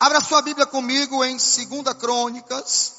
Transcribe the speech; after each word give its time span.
Abra 0.00 0.20
sua 0.20 0.40
Bíblia 0.40 0.64
comigo 0.64 1.24
em 1.24 1.36
2 1.36 1.94
Crônicas. 1.98 2.94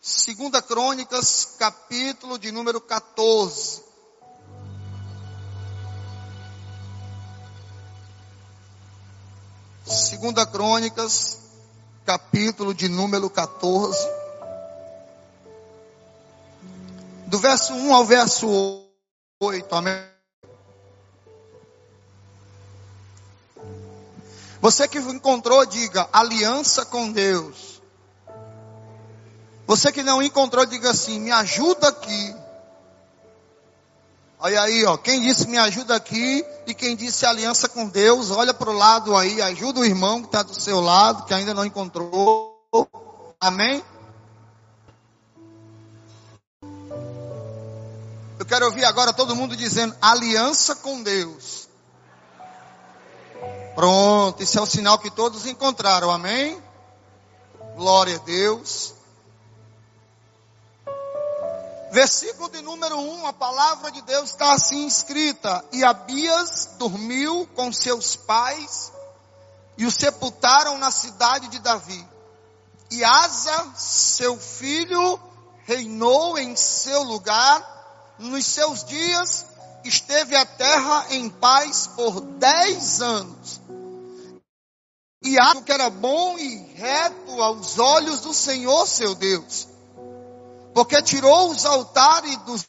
2 0.00 0.60
Crônicas, 0.66 1.56
capítulo 1.58 2.38
de 2.38 2.52
número 2.52 2.80
14. 2.80 3.82
Segunda 9.84 10.46
Crônicas, 10.46 11.38
capítulo 12.06 12.72
de 12.72 12.88
número 12.88 13.28
14. 13.28 13.98
Do 17.26 17.38
verso 17.40 17.74
1 17.74 17.94
ao 17.94 18.04
verso 18.04 18.48
8, 19.40 19.74
amém? 19.74 20.17
Você 24.68 24.86
que 24.86 24.98
encontrou, 24.98 25.64
diga 25.64 26.06
aliança 26.12 26.84
com 26.84 27.10
Deus. 27.10 27.80
Você 29.66 29.90
que 29.90 30.02
não 30.02 30.22
encontrou, 30.22 30.66
diga 30.66 30.90
assim: 30.90 31.18
me 31.18 31.30
ajuda 31.30 31.88
aqui. 31.88 32.36
Olha 34.38 34.60
aí, 34.60 34.84
ó. 34.84 34.98
Quem 34.98 35.22
disse 35.22 35.48
me 35.48 35.56
ajuda 35.56 35.96
aqui 35.96 36.44
e 36.66 36.74
quem 36.74 36.94
disse 36.94 37.24
aliança 37.24 37.66
com 37.66 37.88
Deus, 37.88 38.30
olha 38.30 38.52
para 38.52 38.68
o 38.68 38.74
lado 38.74 39.16
aí, 39.16 39.40
ajuda 39.40 39.80
o 39.80 39.86
irmão 39.86 40.20
que 40.20 40.26
está 40.26 40.42
do 40.42 40.52
seu 40.52 40.82
lado, 40.82 41.24
que 41.24 41.32
ainda 41.32 41.54
não 41.54 41.64
encontrou. 41.64 42.54
Amém? 43.40 43.82
Eu 48.38 48.44
quero 48.46 48.66
ouvir 48.66 48.84
agora 48.84 49.14
todo 49.14 49.34
mundo 49.34 49.56
dizendo 49.56 49.96
aliança 50.02 50.76
com 50.76 51.02
Deus. 51.02 51.67
Pronto, 53.78 54.42
isso 54.42 54.58
é 54.58 54.60
o 54.60 54.66
sinal 54.66 54.98
que 54.98 55.08
todos 55.08 55.46
encontraram, 55.46 56.10
amém? 56.10 56.60
Glória 57.76 58.16
a 58.16 58.18
Deus. 58.18 58.92
Versículo 61.92 62.50
de 62.50 62.60
número 62.60 62.98
1, 62.98 63.28
a 63.28 63.32
palavra 63.32 63.92
de 63.92 64.02
Deus 64.02 64.30
está 64.30 64.52
assim 64.52 64.84
escrita: 64.84 65.64
E 65.70 65.84
Abias 65.84 66.70
dormiu 66.76 67.48
com 67.54 67.72
seus 67.72 68.16
pais 68.16 68.90
e 69.76 69.86
o 69.86 69.92
sepultaram 69.92 70.76
na 70.76 70.90
cidade 70.90 71.46
de 71.46 71.60
Davi. 71.60 72.04
E 72.90 73.04
Asa, 73.04 73.74
seu 73.76 74.36
filho, 74.36 75.20
reinou 75.66 76.36
em 76.36 76.56
seu 76.56 77.04
lugar. 77.04 77.76
Nos 78.18 78.44
seus 78.44 78.82
dias 78.82 79.46
esteve 79.84 80.36
a 80.36 80.44
terra 80.44 81.06
em 81.10 81.28
paz 81.30 81.86
por 81.88 82.20
dez 82.20 83.00
anos. 83.00 83.60
E 85.22 85.38
acho 85.38 85.62
que 85.62 85.72
era 85.72 85.90
bom 85.90 86.38
e 86.38 86.72
reto 86.74 87.42
aos 87.42 87.78
olhos 87.78 88.20
do 88.20 88.32
Senhor 88.32 88.86
seu 88.86 89.14
Deus, 89.14 89.66
porque 90.72 91.02
tirou 91.02 91.50
os 91.50 91.66
altares 91.66 92.36
dos 92.38 92.68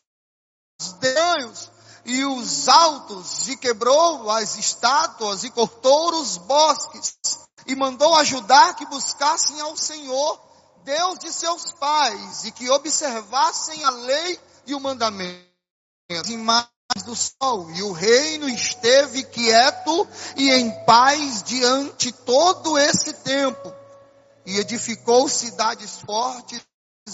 deus 1.00 1.70
e 2.06 2.26
os 2.26 2.68
altos 2.68 3.48
e 3.48 3.58
quebrou 3.58 4.30
as 4.32 4.58
estátuas 4.58 5.44
e 5.44 5.52
cortou 5.52 6.20
os 6.20 6.38
bosques 6.38 7.18
e 7.68 7.76
mandou 7.76 8.16
ajudar 8.16 8.76
que 8.76 8.86
buscassem 8.88 9.62
ao 9.62 9.78
Senhor, 9.78 10.42
Deus 10.84 11.20
de 11.20 11.32
seus 11.32 11.72
pais, 11.74 12.46
e 12.46 12.52
que 12.52 12.70
observassem 12.70 13.84
a 13.84 13.92
lei 13.92 14.40
e 14.66 14.74
o 14.74 14.80
mandamento 14.80 15.50
do 16.98 17.16
sol, 17.16 17.70
e 17.72 17.84
o 17.84 17.92
reino 17.92 18.50
esteve 18.50 19.24
quieto 19.24 20.08
e 20.36 20.52
em 20.52 20.72
paz 20.86 21.44
diante 21.44 22.12
todo 22.12 22.78
esse 22.78 23.14
tempo, 23.14 23.74
e 24.46 24.58
edificou 24.58 25.30
cidades 25.30 25.98
fortes 25.98 26.62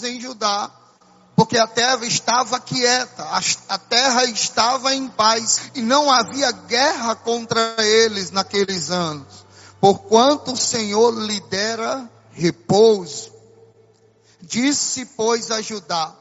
em 0.02 0.20
Judá, 0.20 0.70
porque 1.34 1.58
a 1.58 1.66
terra 1.66 2.04
estava 2.06 2.58
quieta, 2.58 3.22
a 3.68 3.78
terra 3.78 4.24
estava 4.24 4.94
em 4.94 5.08
paz, 5.08 5.70
e 5.74 5.82
não 5.82 6.10
havia 6.10 6.50
guerra 6.50 7.14
contra 7.14 7.76
eles 7.78 8.30
naqueles 8.30 8.90
anos, 8.90 9.44
porquanto 9.80 10.52
o 10.52 10.56
Senhor 10.56 11.10
lhe 11.10 11.40
dera 11.48 12.10
repouso. 12.32 13.30
Disse, 14.40 15.04
pois, 15.04 15.50
a 15.50 15.60
Judá, 15.60 16.14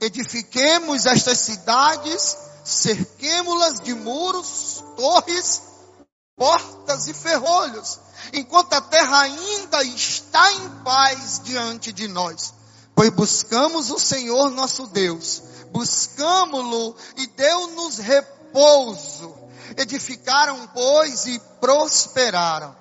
edifiquemos 0.00 1.06
estas 1.06 1.38
cidades 1.38 2.36
cerquemo-las 2.64 3.80
de 3.80 3.94
muros, 3.94 4.82
torres, 4.96 5.62
portas 6.36 7.08
e 7.08 7.14
ferrolhos, 7.14 7.98
enquanto 8.32 8.72
a 8.74 8.80
terra 8.80 9.22
ainda 9.22 9.82
está 9.84 10.52
em 10.52 10.68
paz 10.84 11.40
diante 11.44 11.92
de 11.92 12.08
nós. 12.08 12.54
Pois 12.94 13.10
buscamos 13.10 13.90
o 13.90 13.98
Senhor 13.98 14.50
nosso 14.50 14.86
Deus, 14.88 15.42
buscamos-lo 15.72 16.94
e 17.16 17.26
deu-nos 17.26 17.98
repouso. 17.98 19.34
Edificaram, 19.76 20.68
pois, 20.74 21.26
e 21.26 21.40
prosperaram. 21.60 22.76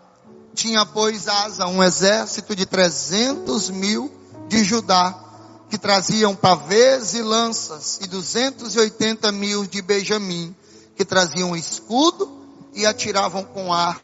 Tinha, 0.54 0.86
pois, 0.86 1.30
Asa 1.30 1.66
um 1.68 1.82
exército 1.82 2.54
de 2.54 2.66
trezentos 2.66 3.70
mil 3.70 4.12
de 4.50 4.66
Judá 4.66 5.31
que 5.72 5.78
traziam 5.78 6.36
pavês 6.36 7.14
e 7.14 7.22
lanças, 7.22 8.02
e 8.02 8.08
280 8.08 9.32
mil 9.32 9.66
de 9.66 9.82
Benjamim, 9.82 10.54
que 10.98 11.06
traziam 11.06 11.56
escudo 11.56 12.30
e 12.74 12.86
atiravam 12.86 13.46
com 13.46 13.72
ar. 13.72 14.02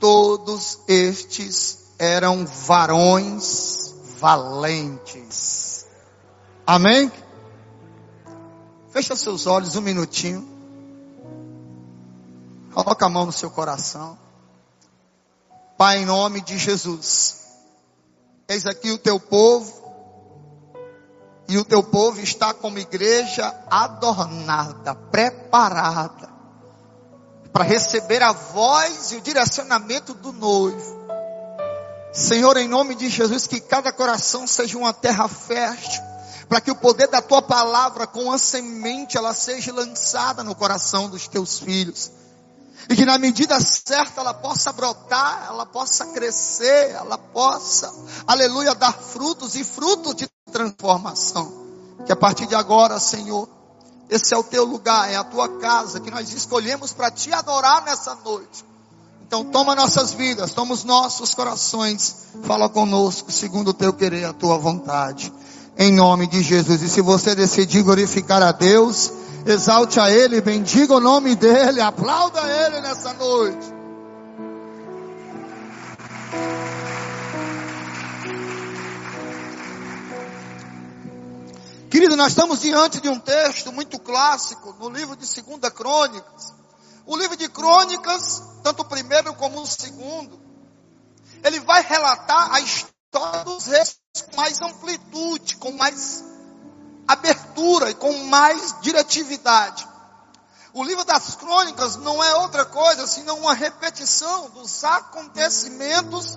Todos 0.00 0.78
estes 0.88 1.92
eram 1.98 2.46
varões 2.46 3.94
valentes. 4.18 5.84
Amém? 6.66 7.12
Fecha 8.90 9.14
seus 9.14 9.46
olhos 9.46 9.76
um 9.76 9.82
minutinho. 9.82 10.48
Coloca 12.72 13.04
a 13.04 13.10
mão 13.10 13.26
no 13.26 13.32
seu 13.32 13.50
coração. 13.50 14.18
Pai, 15.76 15.98
em 15.98 16.06
nome 16.06 16.40
de 16.40 16.56
Jesus. 16.56 17.42
Eis 18.48 18.64
aqui 18.64 18.90
o 18.90 18.98
teu 18.98 19.20
povo 19.20 19.81
e 21.52 21.58
o 21.58 21.64
teu 21.66 21.82
povo 21.82 22.18
está 22.18 22.54
como 22.54 22.78
igreja 22.78 23.54
adornada, 23.70 24.94
preparada, 24.94 26.30
para 27.52 27.62
receber 27.62 28.22
a 28.22 28.32
voz 28.32 29.12
e 29.12 29.16
o 29.16 29.20
direcionamento 29.20 30.14
do 30.14 30.32
noivo. 30.32 31.02
Senhor, 32.10 32.56
em 32.56 32.66
nome 32.66 32.94
de 32.94 33.10
Jesus, 33.10 33.46
que 33.46 33.60
cada 33.60 33.92
coração 33.92 34.46
seja 34.46 34.78
uma 34.78 34.94
terra 34.94 35.28
fértil, 35.28 36.02
para 36.48 36.58
que 36.58 36.70
o 36.70 36.76
poder 36.76 37.08
da 37.08 37.20
tua 37.20 37.42
palavra, 37.42 38.06
com 38.06 38.32
a 38.32 38.38
semente, 38.38 39.18
ela 39.18 39.34
seja 39.34 39.74
lançada 39.74 40.42
no 40.42 40.54
coração 40.54 41.10
dos 41.10 41.28
teus 41.28 41.58
filhos. 41.58 42.12
E 42.88 42.96
que 42.96 43.04
na 43.04 43.18
medida 43.18 43.60
certa 43.60 44.22
ela 44.22 44.32
possa 44.32 44.72
brotar, 44.72 45.48
ela 45.48 45.66
possa 45.66 46.06
crescer, 46.06 46.92
ela 46.92 47.18
possa, 47.18 47.92
aleluia, 48.26 48.74
dar 48.74 48.94
frutos 48.94 49.54
e 49.54 49.62
frutos 49.62 50.16
de 50.16 50.31
transformação. 50.52 51.52
Que 52.04 52.12
a 52.12 52.16
partir 52.16 52.46
de 52.46 52.54
agora, 52.54 53.00
Senhor, 53.00 53.48
esse 54.08 54.34
é 54.34 54.36
o 54.36 54.44
teu 54.44 54.64
lugar, 54.64 55.10
é 55.10 55.16
a 55.16 55.24
tua 55.24 55.48
casa 55.58 55.98
que 55.98 56.10
nós 56.10 56.32
escolhemos 56.32 56.92
para 56.92 57.10
te 57.10 57.32
adorar 57.32 57.82
nessa 57.84 58.14
noite. 58.24 58.64
Então 59.26 59.44
toma 59.46 59.74
nossas 59.74 60.12
vidas, 60.12 60.52
toma 60.52 60.74
os 60.74 60.84
nossos 60.84 61.34
corações, 61.34 62.26
fala 62.42 62.68
conosco 62.68 63.32
segundo 63.32 63.68
o 63.68 63.74
teu 63.74 63.92
querer, 63.92 64.26
a 64.26 64.32
tua 64.32 64.58
vontade. 64.58 65.32
Em 65.78 65.90
nome 65.90 66.26
de 66.26 66.42
Jesus. 66.42 66.82
E 66.82 66.88
se 66.90 67.00
você 67.00 67.34
decidir 67.34 67.82
glorificar 67.82 68.42
a 68.42 68.52
Deus, 68.52 69.10
exalte 69.46 69.98
a 69.98 70.10
Ele, 70.10 70.42
bendiga 70.42 70.94
o 70.94 71.00
nome 71.00 71.34
dEle, 71.34 71.80
aplauda 71.80 72.40
Ele 72.42 72.82
nessa 72.82 73.14
noite. 73.14 73.81
Querido, 82.02 82.16
nós 82.16 82.32
estamos 82.32 82.58
diante 82.58 83.00
de 83.00 83.08
um 83.08 83.20
texto 83.20 83.70
muito 83.70 83.96
clássico 83.96 84.72
no 84.72 84.88
livro 84.88 85.14
de 85.14 85.24
Segunda 85.24 85.70
Crônicas. 85.70 86.52
O 87.06 87.16
livro 87.16 87.36
de 87.36 87.48
Crônicas, 87.48 88.42
tanto 88.64 88.82
o 88.82 88.84
primeiro 88.84 89.32
como 89.34 89.60
o 89.60 89.66
segundo, 89.66 90.42
ele 91.44 91.60
vai 91.60 91.80
relatar 91.80 92.54
a 92.54 92.58
história 92.58 93.44
dos 93.44 93.66
reis 93.66 94.00
com 94.28 94.36
mais 94.36 94.60
amplitude, 94.60 95.56
com 95.58 95.70
mais 95.70 96.24
abertura 97.06 97.90
e 97.90 97.94
com 97.94 98.12
mais 98.24 98.80
diretividade. 98.80 99.86
O 100.74 100.82
livro 100.82 101.04
das 101.04 101.36
crônicas 101.36 101.94
não 101.94 102.20
é 102.20 102.34
outra 102.34 102.64
coisa 102.64 103.06
senão 103.06 103.38
uma 103.38 103.54
repetição 103.54 104.50
dos 104.50 104.82
acontecimentos 104.82 106.36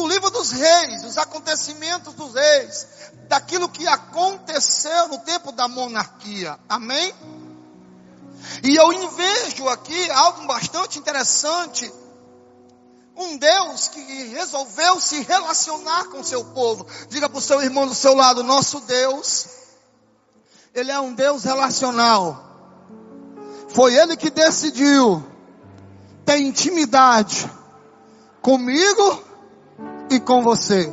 do 0.00 0.08
livro 0.08 0.30
dos 0.30 0.50
reis, 0.50 1.04
os 1.04 1.18
acontecimentos 1.18 2.14
dos 2.14 2.32
reis, 2.32 2.86
daquilo 3.28 3.68
que 3.68 3.86
aconteceu 3.86 5.08
no 5.08 5.18
tempo 5.18 5.52
da 5.52 5.68
monarquia. 5.68 6.58
Amém? 6.66 7.14
E 8.64 8.74
eu 8.74 8.90
invejo 8.94 9.68
aqui 9.68 10.10
algo 10.10 10.46
bastante 10.46 10.98
interessante 10.98 11.92
Um 13.14 13.36
Deus 13.36 13.88
que 13.88 14.00
resolveu 14.28 14.98
se 14.98 15.20
relacionar 15.20 16.06
com 16.06 16.24
seu 16.24 16.42
povo. 16.42 16.86
Diga 17.10 17.28
para 17.28 17.38
o 17.38 17.42
seu 17.42 17.60
irmão 17.60 17.86
do 17.86 17.94
seu 17.94 18.14
lado, 18.14 18.42
nosso 18.42 18.80
Deus, 18.80 19.48
Ele 20.74 20.90
é 20.90 20.98
um 20.98 21.12
Deus 21.12 21.44
relacional. 21.44 22.42
Foi 23.74 23.94
Ele 23.94 24.16
que 24.16 24.30
decidiu 24.30 25.22
ter 26.24 26.38
intimidade 26.38 27.50
comigo 28.40 29.29
e 30.10 30.18
com 30.18 30.42
você. 30.42 30.92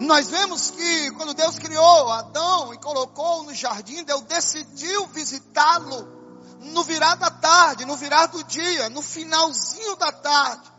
Nós 0.00 0.28
vemos 0.28 0.70
que 0.72 1.10
quando 1.12 1.34
Deus 1.34 1.58
criou 1.58 2.10
Adão 2.10 2.74
e 2.74 2.78
colocou 2.78 3.44
no 3.44 3.54
jardim, 3.54 4.02
Deus 4.02 4.22
decidiu 4.22 5.06
visitá-lo 5.08 6.18
no 6.60 6.82
virar 6.82 7.14
da 7.14 7.30
tarde, 7.30 7.84
no 7.84 7.96
virar 7.96 8.26
do 8.26 8.42
dia, 8.44 8.88
no 8.90 9.00
finalzinho 9.00 9.94
da 9.96 10.10
tarde. 10.10 10.70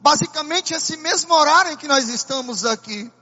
Basicamente 0.00 0.72
esse 0.72 0.96
mesmo 0.96 1.34
horário 1.34 1.72
em 1.72 1.76
que 1.76 1.86
nós 1.86 2.08
estamos 2.08 2.64
aqui. 2.64 3.12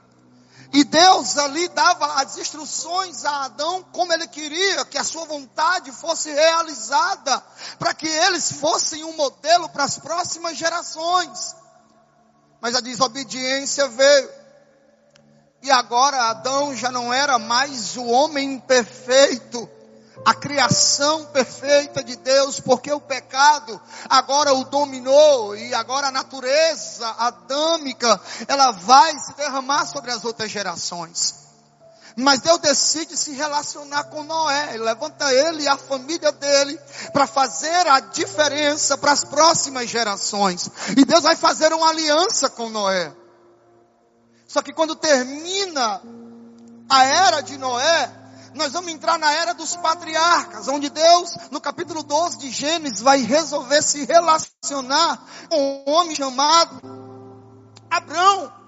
E 0.72 0.84
Deus 0.84 1.38
ali 1.38 1.68
dava 1.68 2.20
as 2.20 2.36
instruções 2.36 3.24
a 3.24 3.44
Adão 3.44 3.84
como 3.92 4.12
ele 4.12 4.28
queria 4.28 4.84
que 4.84 4.98
a 4.98 5.04
sua 5.04 5.24
vontade 5.24 5.90
fosse 5.92 6.30
realizada, 6.30 7.42
para 7.78 7.94
que 7.94 8.06
eles 8.06 8.52
fossem 8.52 9.02
um 9.04 9.16
modelo 9.16 9.68
para 9.70 9.84
as 9.84 9.98
próximas 9.98 10.56
gerações. 10.56 11.56
Mas 12.66 12.74
a 12.74 12.80
desobediência 12.80 13.86
veio. 13.86 14.28
E 15.62 15.70
agora 15.70 16.30
Adão 16.30 16.74
já 16.74 16.90
não 16.90 17.14
era 17.14 17.38
mais 17.38 17.96
o 17.96 18.04
homem 18.06 18.58
perfeito, 18.58 19.70
a 20.24 20.34
criação 20.34 21.26
perfeita 21.26 22.02
de 22.02 22.16
Deus, 22.16 22.58
porque 22.58 22.90
o 22.90 23.00
pecado 23.00 23.80
agora 24.10 24.52
o 24.52 24.64
dominou 24.64 25.56
e 25.56 25.72
agora 25.74 26.08
a 26.08 26.10
natureza 26.10 27.08
adâmica, 27.10 28.20
ela 28.48 28.72
vai 28.72 29.16
se 29.16 29.36
derramar 29.36 29.86
sobre 29.86 30.10
as 30.10 30.24
outras 30.24 30.50
gerações. 30.50 31.45
Mas 32.16 32.40
Deus 32.40 32.58
decide 32.58 33.14
se 33.14 33.32
relacionar 33.32 34.04
com 34.04 34.22
Noé, 34.22 34.74
ele 34.74 34.84
levanta 34.84 35.30
ele 35.34 35.64
e 35.64 35.68
a 35.68 35.76
família 35.76 36.32
dele 36.32 36.80
para 37.12 37.26
fazer 37.26 37.86
a 37.86 38.00
diferença 38.00 38.96
para 38.96 39.12
as 39.12 39.22
próximas 39.22 39.90
gerações. 39.90 40.70
E 40.96 41.04
Deus 41.04 41.22
vai 41.22 41.36
fazer 41.36 41.74
uma 41.74 41.90
aliança 41.90 42.48
com 42.48 42.70
Noé. 42.70 43.14
Só 44.48 44.62
que 44.62 44.72
quando 44.72 44.96
termina 44.96 46.00
a 46.88 47.04
era 47.04 47.42
de 47.42 47.58
Noé, 47.58 48.10
nós 48.54 48.72
vamos 48.72 48.90
entrar 48.90 49.18
na 49.18 49.30
era 49.30 49.52
dos 49.52 49.76
patriarcas, 49.76 50.68
onde 50.68 50.88
Deus, 50.88 51.36
no 51.50 51.60
capítulo 51.60 52.02
12 52.02 52.38
de 52.38 52.50
Gênesis, 52.50 53.00
vai 53.00 53.20
resolver 53.20 53.82
se 53.82 54.06
relacionar 54.06 55.22
com 55.50 55.84
um 55.86 55.92
homem 55.92 56.16
chamado 56.16 56.80
Abrão. 57.90 58.65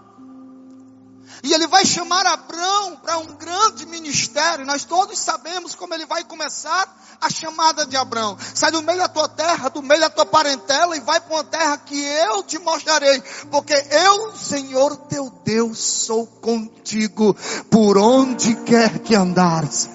E 1.42 1.52
ele 1.52 1.66
vai 1.66 1.84
chamar 1.84 2.26
Abrão 2.26 2.96
para 2.96 3.18
um 3.18 3.26
grande 3.34 3.86
ministério. 3.86 4.66
Nós 4.66 4.84
todos 4.84 5.18
sabemos 5.18 5.74
como 5.74 5.94
ele 5.94 6.06
vai 6.06 6.24
começar 6.24 6.96
a 7.20 7.30
chamada 7.30 7.86
de 7.86 7.96
Abrão. 7.96 8.36
Sai 8.54 8.70
do 8.70 8.82
meio 8.82 8.98
da 8.98 9.08
tua 9.08 9.28
terra, 9.28 9.68
do 9.68 9.82
meio 9.82 10.00
da 10.00 10.10
tua 10.10 10.26
parentela 10.26 10.96
e 10.96 11.00
vai 11.00 11.20
para 11.20 11.34
uma 11.34 11.44
terra 11.44 11.78
que 11.78 12.00
eu 12.00 12.42
te 12.42 12.58
mostrarei. 12.58 13.20
Porque 13.50 13.72
eu, 13.72 14.36
Senhor 14.36 14.96
teu 15.08 15.30
Deus, 15.44 15.78
sou 15.78 16.26
contigo 16.26 17.36
por 17.70 17.96
onde 17.96 18.54
quer 18.64 18.98
que 18.98 19.14
andares. 19.14 19.90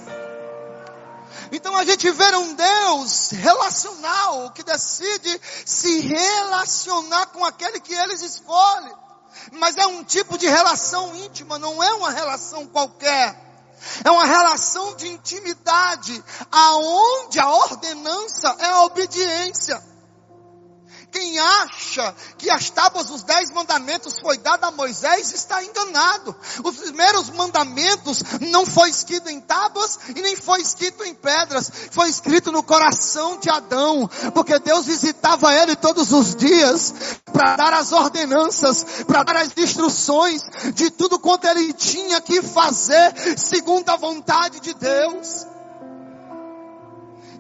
Então 1.51 1.75
a 1.77 1.85
gente 1.85 2.09
vê 2.09 2.35
um 2.35 2.55
Deus 2.55 3.29
relacional 3.31 4.51
que 4.51 4.63
decide 4.63 5.39
se 5.63 5.99
relacionar 5.99 7.27
com 7.27 7.45
aquele 7.45 7.79
que 7.79 7.93
eles 7.93 8.23
escolhem 8.23 9.02
mas 9.53 9.77
é 9.77 9.85
um 9.87 10.03
tipo 10.03 10.37
de 10.37 10.47
relação 10.47 11.15
íntima, 11.15 11.59
não 11.59 11.83
é 11.83 11.93
uma 11.93 12.11
relação 12.11 12.67
qualquer. 12.67 13.41
É 14.03 14.09
uma 14.09 14.25
relação 14.25 14.95
de 14.95 15.07
intimidade, 15.07 16.23
aonde 16.51 17.39
a 17.39 17.49
ordenança 17.49 18.55
é 18.59 18.65
a 18.65 18.83
obediência. 18.83 19.92
Quem 21.13 21.37
acha 21.37 22.15
que 22.39 22.49
as 22.49 22.71
tábuas 22.71 23.05
dos 23.05 23.21
dez 23.21 23.51
mandamentos 23.51 24.19
foi 24.19 24.35
dada 24.39 24.67
a 24.67 24.71
Moisés 24.71 25.31
está 25.31 25.63
enganado. 25.63 26.35
Os 26.63 26.77
primeiros 26.77 27.29
mandamentos 27.29 28.23
não 28.41 28.65
foi 28.65 28.89
escrito 28.89 29.29
em 29.29 29.39
tábuas 29.39 29.99
e 30.15 30.19
nem 30.23 30.35
foi 30.35 30.59
escrito 30.59 31.03
em 31.03 31.13
pedras. 31.13 31.71
Foi 31.91 32.09
escrito 32.09 32.51
no 32.51 32.63
coração 32.63 33.37
de 33.39 33.47
Adão. 33.47 34.09
Porque 34.33 34.57
Deus 34.57 34.87
visitava 34.87 35.53
ele 35.53 35.75
todos 35.75 36.11
os 36.11 36.35
dias 36.35 36.95
para 37.31 37.57
dar 37.57 37.73
as 37.73 37.91
ordenanças, 37.91 39.03
para 39.05 39.21
dar 39.21 39.37
as 39.37 39.55
instruções 39.55 40.41
de 40.73 40.89
tudo 40.89 41.19
quanto 41.19 41.45
ele 41.45 41.73
tinha 41.73 42.19
que 42.21 42.41
fazer 42.41 43.13
segundo 43.37 43.87
a 43.89 43.97
vontade 43.97 44.59
de 44.61 44.73
Deus. 44.73 45.52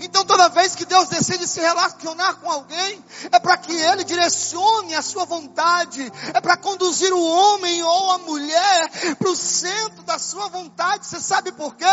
Então 0.03 0.25
toda 0.25 0.49
vez 0.49 0.75
que 0.75 0.85
Deus 0.85 1.07
decide 1.07 1.47
se 1.47 1.61
relacionar 1.61 2.33
com 2.35 2.51
alguém, 2.51 3.03
é 3.31 3.39
para 3.39 3.55
que 3.55 3.71
ele 3.71 4.03
direcione 4.03 4.93
a 4.95 5.01
sua 5.01 5.23
vontade, 5.23 6.11
é 6.33 6.41
para 6.41 6.57
conduzir 6.57 7.13
o 7.13 7.23
homem 7.23 7.81
ou 7.83 8.11
a 8.11 8.17
mulher 8.17 9.15
para 9.17 9.29
o 9.29 9.35
centro 9.35 10.03
da 10.03 10.19
sua 10.19 10.49
vontade. 10.49 11.05
Você 11.05 11.21
sabe 11.21 11.53
por 11.53 11.75
quê? 11.75 11.85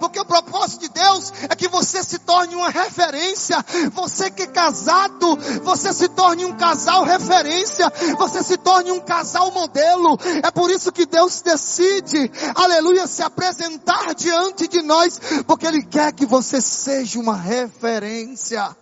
Porque 0.00 0.18
o 0.18 0.24
propósito 0.24 0.80
de 0.80 0.88
Deus 0.88 1.32
é 1.48 1.54
que 1.54 1.68
você 1.68 2.02
se 2.02 2.18
torne 2.18 2.56
uma 2.56 2.68
referência. 2.68 3.64
Você 3.92 4.28
que 4.28 4.42
é 4.42 4.46
casado, 4.48 5.38
você 5.62 5.92
se 5.92 6.08
torne 6.08 6.44
um 6.44 6.56
casal 6.56 7.04
referência, 7.04 7.92
você 8.18 8.42
se 8.42 8.56
torne 8.56 8.90
um 8.90 9.00
casal 9.00 9.52
modelo. 9.52 10.18
É 10.42 10.50
por 10.50 10.68
isso 10.70 10.90
que 10.90 11.06
Deus 11.06 11.40
decide, 11.42 12.30
aleluia, 12.56 13.06
se 13.06 13.22
apresentar 13.22 14.14
diante 14.16 14.66
de 14.66 14.82
nós, 14.82 15.20
porque 15.46 15.66
Ele 15.66 15.82
quer 15.84 16.12
que 16.12 16.26
você 16.26 16.60
seja 16.60 17.20
uma 17.20 17.36
referência 17.36 17.51
referência. 17.52 18.76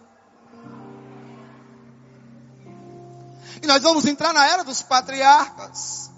E 3.62 3.67
nós 3.67 3.82
vamos 3.82 4.05
entrar 4.05 4.32
na 4.32 4.46
era 4.46 4.62
dos 4.62 4.81
patriarcas. 4.81 6.11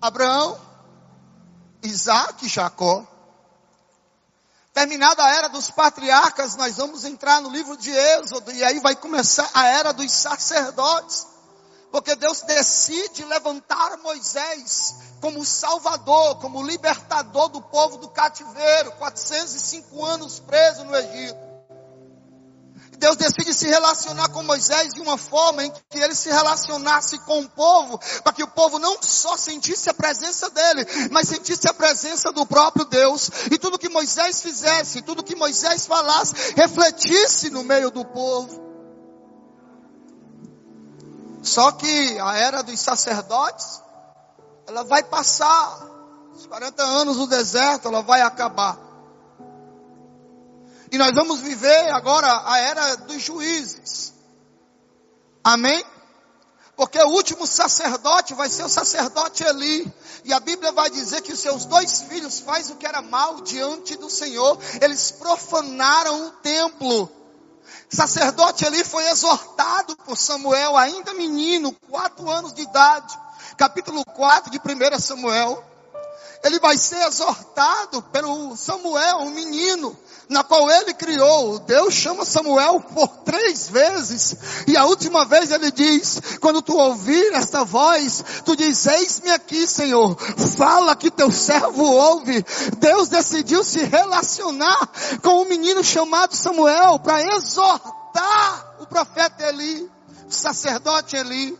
Abraão, 0.00 0.58
Isaac 1.82 2.46
e 2.46 2.48
Jacó. 2.48 3.06
Terminada 4.72 5.22
a 5.22 5.30
era 5.30 5.48
dos 5.48 5.70
patriarcas, 5.70 6.56
nós 6.56 6.76
vamos 6.76 7.04
entrar 7.04 7.40
no 7.40 7.48
livro 7.48 7.76
de 7.76 7.90
Êxodo, 7.90 8.50
e 8.50 8.64
aí 8.64 8.80
vai 8.80 8.96
começar 8.96 9.48
a 9.54 9.66
era 9.66 9.92
dos 9.92 10.10
sacerdotes. 10.10 11.33
Porque 11.94 12.16
Deus 12.16 12.42
decide 12.42 13.24
levantar 13.24 13.98
Moisés 13.98 14.96
como 15.20 15.44
salvador, 15.44 16.40
como 16.40 16.60
libertador 16.60 17.48
do 17.50 17.62
povo 17.62 17.98
do 17.98 18.08
cativeiro, 18.08 18.90
405 18.98 20.04
anos 20.04 20.40
preso 20.40 20.82
no 20.82 20.96
Egito. 20.96 21.38
Deus 22.98 23.14
decide 23.14 23.54
se 23.54 23.68
relacionar 23.68 24.28
com 24.30 24.42
Moisés 24.42 24.92
de 24.92 25.00
uma 25.00 25.16
forma 25.16 25.66
em 25.66 25.72
que 25.88 25.98
ele 26.00 26.16
se 26.16 26.28
relacionasse 26.30 27.16
com 27.20 27.42
o 27.42 27.48
povo, 27.50 27.96
para 28.24 28.32
que 28.32 28.42
o 28.42 28.48
povo 28.48 28.80
não 28.80 29.00
só 29.00 29.36
sentisse 29.36 29.88
a 29.88 29.94
presença 29.94 30.50
dele, 30.50 30.84
mas 31.12 31.28
sentisse 31.28 31.68
a 31.68 31.74
presença 31.74 32.32
do 32.32 32.44
próprio 32.44 32.86
Deus. 32.86 33.30
E 33.52 33.56
tudo 33.56 33.78
que 33.78 33.88
Moisés 33.88 34.42
fizesse, 34.42 35.00
tudo 35.02 35.22
que 35.22 35.36
Moisés 35.36 35.86
falasse, 35.86 36.54
refletisse 36.56 37.50
no 37.50 37.62
meio 37.62 37.92
do 37.92 38.04
povo. 38.04 38.63
Só 41.44 41.72
que 41.72 42.18
a 42.18 42.36
era 42.38 42.62
dos 42.62 42.80
sacerdotes, 42.80 43.82
ela 44.66 44.82
vai 44.82 45.02
passar. 45.02 45.92
Os 46.34 46.46
40 46.46 46.82
anos 46.82 47.16
no 47.18 47.26
deserto, 47.26 47.88
ela 47.88 48.02
vai 48.02 48.22
acabar. 48.22 48.78
E 50.90 50.96
nós 50.96 51.12
vamos 51.14 51.40
viver 51.40 51.90
agora 51.90 52.42
a 52.46 52.58
era 52.58 52.94
dos 52.96 53.22
juízes. 53.22 54.14
Amém? 55.44 55.84
Porque 56.76 56.98
o 56.98 57.08
último 57.08 57.46
sacerdote 57.46 58.34
vai 58.34 58.48
ser 58.48 58.64
o 58.64 58.68
sacerdote 58.68 59.44
Eli. 59.44 59.92
E 60.24 60.32
a 60.32 60.40
Bíblia 60.40 60.72
vai 60.72 60.88
dizer 60.88 61.20
que 61.20 61.32
os 61.32 61.38
seus 61.38 61.66
dois 61.66 62.02
filhos 62.02 62.40
faz 62.40 62.70
o 62.70 62.76
que 62.76 62.86
era 62.86 63.02
mal 63.02 63.42
diante 63.42 63.96
do 63.96 64.08
Senhor. 64.08 64.58
Eles 64.80 65.10
profanaram 65.10 66.26
o 66.26 66.30
templo 66.30 67.23
sacerdote 67.88 68.66
ali 68.66 68.82
foi 68.84 69.06
exortado 69.08 69.96
por 69.98 70.16
Samuel, 70.16 70.76
ainda 70.76 71.14
menino, 71.14 71.72
quatro 71.88 72.30
anos 72.30 72.52
de 72.52 72.62
idade, 72.62 73.18
capítulo 73.56 74.04
4 74.04 74.50
de 74.50 74.58
1 74.58 74.98
Samuel. 75.00 75.73
Ele 76.44 76.60
vai 76.60 76.76
ser 76.76 77.00
exortado 77.06 78.02
pelo 78.02 78.54
Samuel, 78.54 79.20
um 79.20 79.30
menino, 79.30 79.96
na 80.28 80.44
qual 80.44 80.70
ele 80.70 80.92
criou. 80.92 81.58
Deus 81.60 81.94
chama 81.94 82.22
Samuel 82.22 82.80
por 82.80 83.08
três 83.24 83.68
vezes. 83.68 84.36
E 84.66 84.76
a 84.76 84.84
última 84.84 85.24
vez 85.24 85.50
ele 85.50 85.70
diz, 85.72 86.20
quando 86.40 86.60
tu 86.60 86.76
ouvir 86.76 87.32
esta 87.32 87.64
voz, 87.64 88.22
tu 88.44 88.54
diz, 88.54 88.86
eis-me 88.86 89.30
aqui, 89.30 89.66
Senhor. 89.66 90.14
Fala 90.56 90.94
que 90.94 91.10
teu 91.10 91.30
servo 91.30 91.82
ouve. 91.82 92.44
Deus 92.76 93.08
decidiu 93.08 93.64
se 93.64 93.82
relacionar 93.82 94.90
com 95.22 95.40
um 95.40 95.48
menino 95.48 95.82
chamado 95.82 96.36
Samuel 96.36 96.98
para 96.98 97.22
exortar 97.36 98.76
o 98.80 98.86
profeta 98.86 99.48
Eli. 99.48 99.90
sacerdote 100.28 101.16
Eli. 101.16 101.58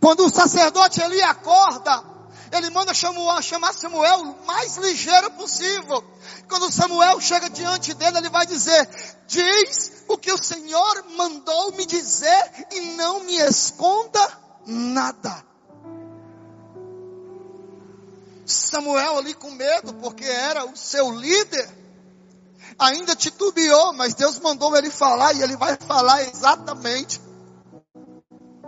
Quando 0.00 0.26
o 0.26 0.30
sacerdote 0.30 1.00
Eli 1.00 1.22
acorda, 1.22 2.13
ele 2.56 2.70
manda 2.70 2.92
chamar 2.94 3.72
Samuel 3.72 4.20
o 4.20 4.46
mais 4.46 4.76
ligeiro 4.76 5.30
possível. 5.32 6.04
Quando 6.48 6.72
Samuel 6.72 7.20
chega 7.20 7.50
diante 7.50 7.94
dele, 7.94 8.18
ele 8.18 8.30
vai 8.30 8.46
dizer: 8.46 8.88
Diz 9.26 10.04
o 10.08 10.16
que 10.16 10.32
o 10.32 10.42
Senhor 10.42 11.04
mandou 11.16 11.72
me 11.72 11.86
dizer 11.86 12.66
e 12.72 12.80
não 12.96 13.20
me 13.20 13.36
esconda 13.36 14.20
nada. 14.66 15.44
Samuel 18.46 19.18
ali 19.18 19.34
com 19.34 19.50
medo, 19.50 19.94
porque 19.94 20.24
era 20.24 20.66
o 20.66 20.76
seu 20.76 21.10
líder, 21.10 21.68
ainda 22.78 23.16
titubeou, 23.16 23.94
mas 23.94 24.14
Deus 24.14 24.38
mandou 24.38 24.76
ele 24.76 24.90
falar 24.90 25.32
e 25.32 25.42
ele 25.42 25.56
vai 25.56 25.76
falar 25.76 26.22
exatamente. 26.22 27.20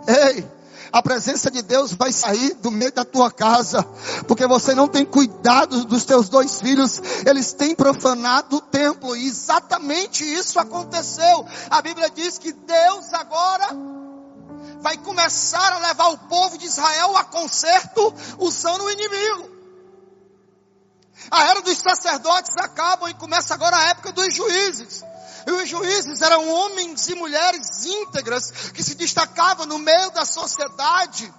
Ei, 0.07 0.56
a 0.91 1.01
presença 1.01 1.51
de 1.51 1.61
Deus 1.61 1.93
vai 1.93 2.11
sair 2.11 2.53
do 2.55 2.71
meio 2.71 2.91
da 2.91 3.03
tua 3.03 3.31
casa, 3.31 3.83
porque 4.27 4.47
você 4.47 4.73
não 4.73 4.87
tem 4.87 5.05
cuidado 5.05 5.85
dos 5.85 6.05
teus 6.05 6.29
dois 6.29 6.61
filhos, 6.61 7.01
eles 7.25 7.53
têm 7.53 7.75
profanado 7.75 8.57
o 8.57 8.61
templo, 8.61 9.15
e 9.15 9.27
exatamente 9.27 10.23
isso 10.23 10.59
aconteceu. 10.59 11.45
A 11.69 11.81
Bíblia 11.81 12.09
diz 12.09 12.37
que 12.37 12.51
Deus 12.51 13.13
agora 13.13 13.67
vai 14.81 14.97
começar 14.97 15.73
a 15.73 15.79
levar 15.79 16.09
o 16.09 16.17
povo 16.17 16.57
de 16.57 16.65
Israel 16.65 17.17
a 17.17 17.23
conserto 17.23 18.13
usando 18.37 18.83
o 18.83 18.91
inimigo. 18.91 19.57
A 21.31 21.43
era 21.45 21.61
dos 21.61 21.77
sacerdotes 21.77 22.55
acaba 22.57 23.09
e 23.09 23.13
começa 23.15 23.53
agora 23.53 23.75
a 23.75 23.89
época 23.89 24.11
dos 24.11 24.33
juízes. 24.33 25.03
E 25.47 25.51
os 25.51 25.69
juízes 25.69 26.21
eram 26.21 26.49
homens 26.49 27.07
e 27.07 27.15
mulheres 27.15 27.85
íntegras 27.85 28.51
que 28.73 28.83
se 28.83 28.95
destacavam 28.95 29.65
no 29.65 29.79
meio 29.79 30.11
da 30.11 30.25
sociedade. 30.25 31.33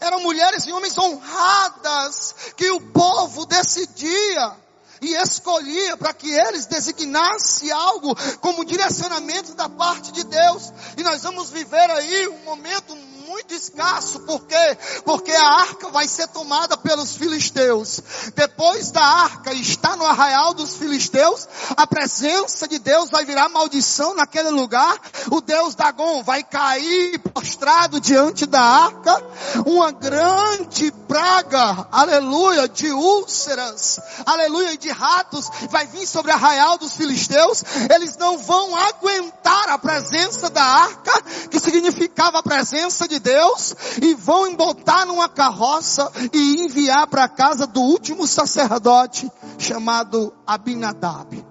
Eram 0.00 0.20
mulheres 0.20 0.66
e 0.66 0.72
homens 0.72 0.98
honradas 0.98 2.34
que 2.56 2.68
o 2.72 2.80
povo 2.90 3.46
decidia 3.46 4.56
e 5.00 5.14
escolhia 5.14 5.96
para 5.96 6.12
que 6.12 6.28
eles 6.28 6.66
designassem 6.66 7.70
algo 7.70 8.16
como 8.40 8.64
direcionamento 8.64 9.54
da 9.54 9.68
parte 9.68 10.10
de 10.10 10.24
Deus. 10.24 10.72
E 10.96 11.02
nós 11.04 11.22
vamos 11.22 11.50
viver 11.50 11.88
aí 11.88 12.28
um 12.28 12.44
momento 12.44 12.96
muito 13.30 13.54
escasso, 13.54 14.18
por 14.20 14.40
quê? 14.42 14.78
Porque 15.04 15.30
a 15.30 15.46
arca 15.60 15.88
vai 15.90 16.08
ser 16.08 16.26
tomada 16.28 16.76
pelos 16.76 17.16
filisteus. 17.16 18.00
Depois 18.34 18.90
da 18.90 19.04
arca 19.04 19.54
estar 19.54 19.96
no 19.96 20.04
arraial 20.04 20.52
dos 20.52 20.76
filisteus, 20.76 21.46
a 21.76 21.86
presença 21.86 22.66
de 22.66 22.80
Deus 22.80 23.08
vai 23.08 23.24
virar 23.24 23.48
maldição 23.48 24.14
naquele 24.14 24.50
lugar. 24.50 25.00
O 25.30 25.40
Deus 25.40 25.76
Dagon 25.76 26.24
vai 26.24 26.42
cair 26.42 27.20
prostrado 27.20 28.00
diante 28.00 28.46
da 28.46 28.60
arca. 28.60 29.24
Uma 29.64 29.92
grande 29.92 30.90
praga, 31.06 31.86
aleluia, 31.92 32.68
de 32.68 32.90
úlceras, 32.90 34.00
aleluia, 34.26 34.76
de 34.76 34.90
ratos 34.90 35.48
vai 35.70 35.86
vir 35.86 36.06
sobre 36.06 36.32
o 36.32 36.34
arraial 36.34 36.78
dos 36.78 36.94
filisteus. 36.94 37.62
Eles 37.94 38.16
não 38.16 38.38
vão 38.38 38.74
aguentar 38.74 39.68
a 39.68 39.78
presença 39.78 40.50
da 40.50 40.64
arca, 40.64 41.22
que 41.48 41.60
significava 41.60 42.40
a 42.40 42.42
presença 42.42 43.06
de 43.06 43.19
Deus 43.20 43.74
e 44.02 44.14
vão 44.14 44.48
embotar 44.48 45.06
numa 45.06 45.28
carroça 45.28 46.10
e 46.32 46.64
enviar 46.64 47.06
para 47.06 47.24
a 47.24 47.28
casa 47.28 47.66
do 47.66 47.80
último 47.80 48.26
sacerdote 48.26 49.30
chamado 49.58 50.32
Abinadab. 50.46 51.46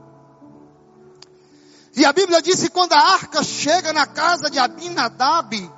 E 1.95 2.05
a 2.05 2.13
Bíblia 2.13 2.41
diz 2.41 2.61
que 2.61 2.69
quando 2.69 2.93
a 2.93 3.13
arca 3.13 3.43
chega 3.43 3.93
na 3.93 4.05
casa 4.05 4.49
de 4.49 4.59
Abinadab, 4.59 5.71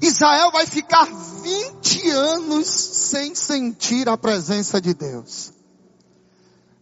Israel 0.00 0.50
vai 0.50 0.66
ficar 0.66 1.06
20 1.06 2.10
anos 2.10 2.66
sem 2.68 3.34
sentir 3.34 4.08
a 4.08 4.16
presença 4.16 4.80
de 4.80 4.94
Deus. 4.94 5.52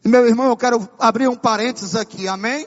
Meu 0.04 0.26
irmão, 0.26 0.46
eu 0.46 0.56
quero 0.56 0.88
abrir 0.98 1.26
um 1.28 1.34
parênteses 1.34 1.96
aqui, 1.96 2.28
amém? 2.28 2.66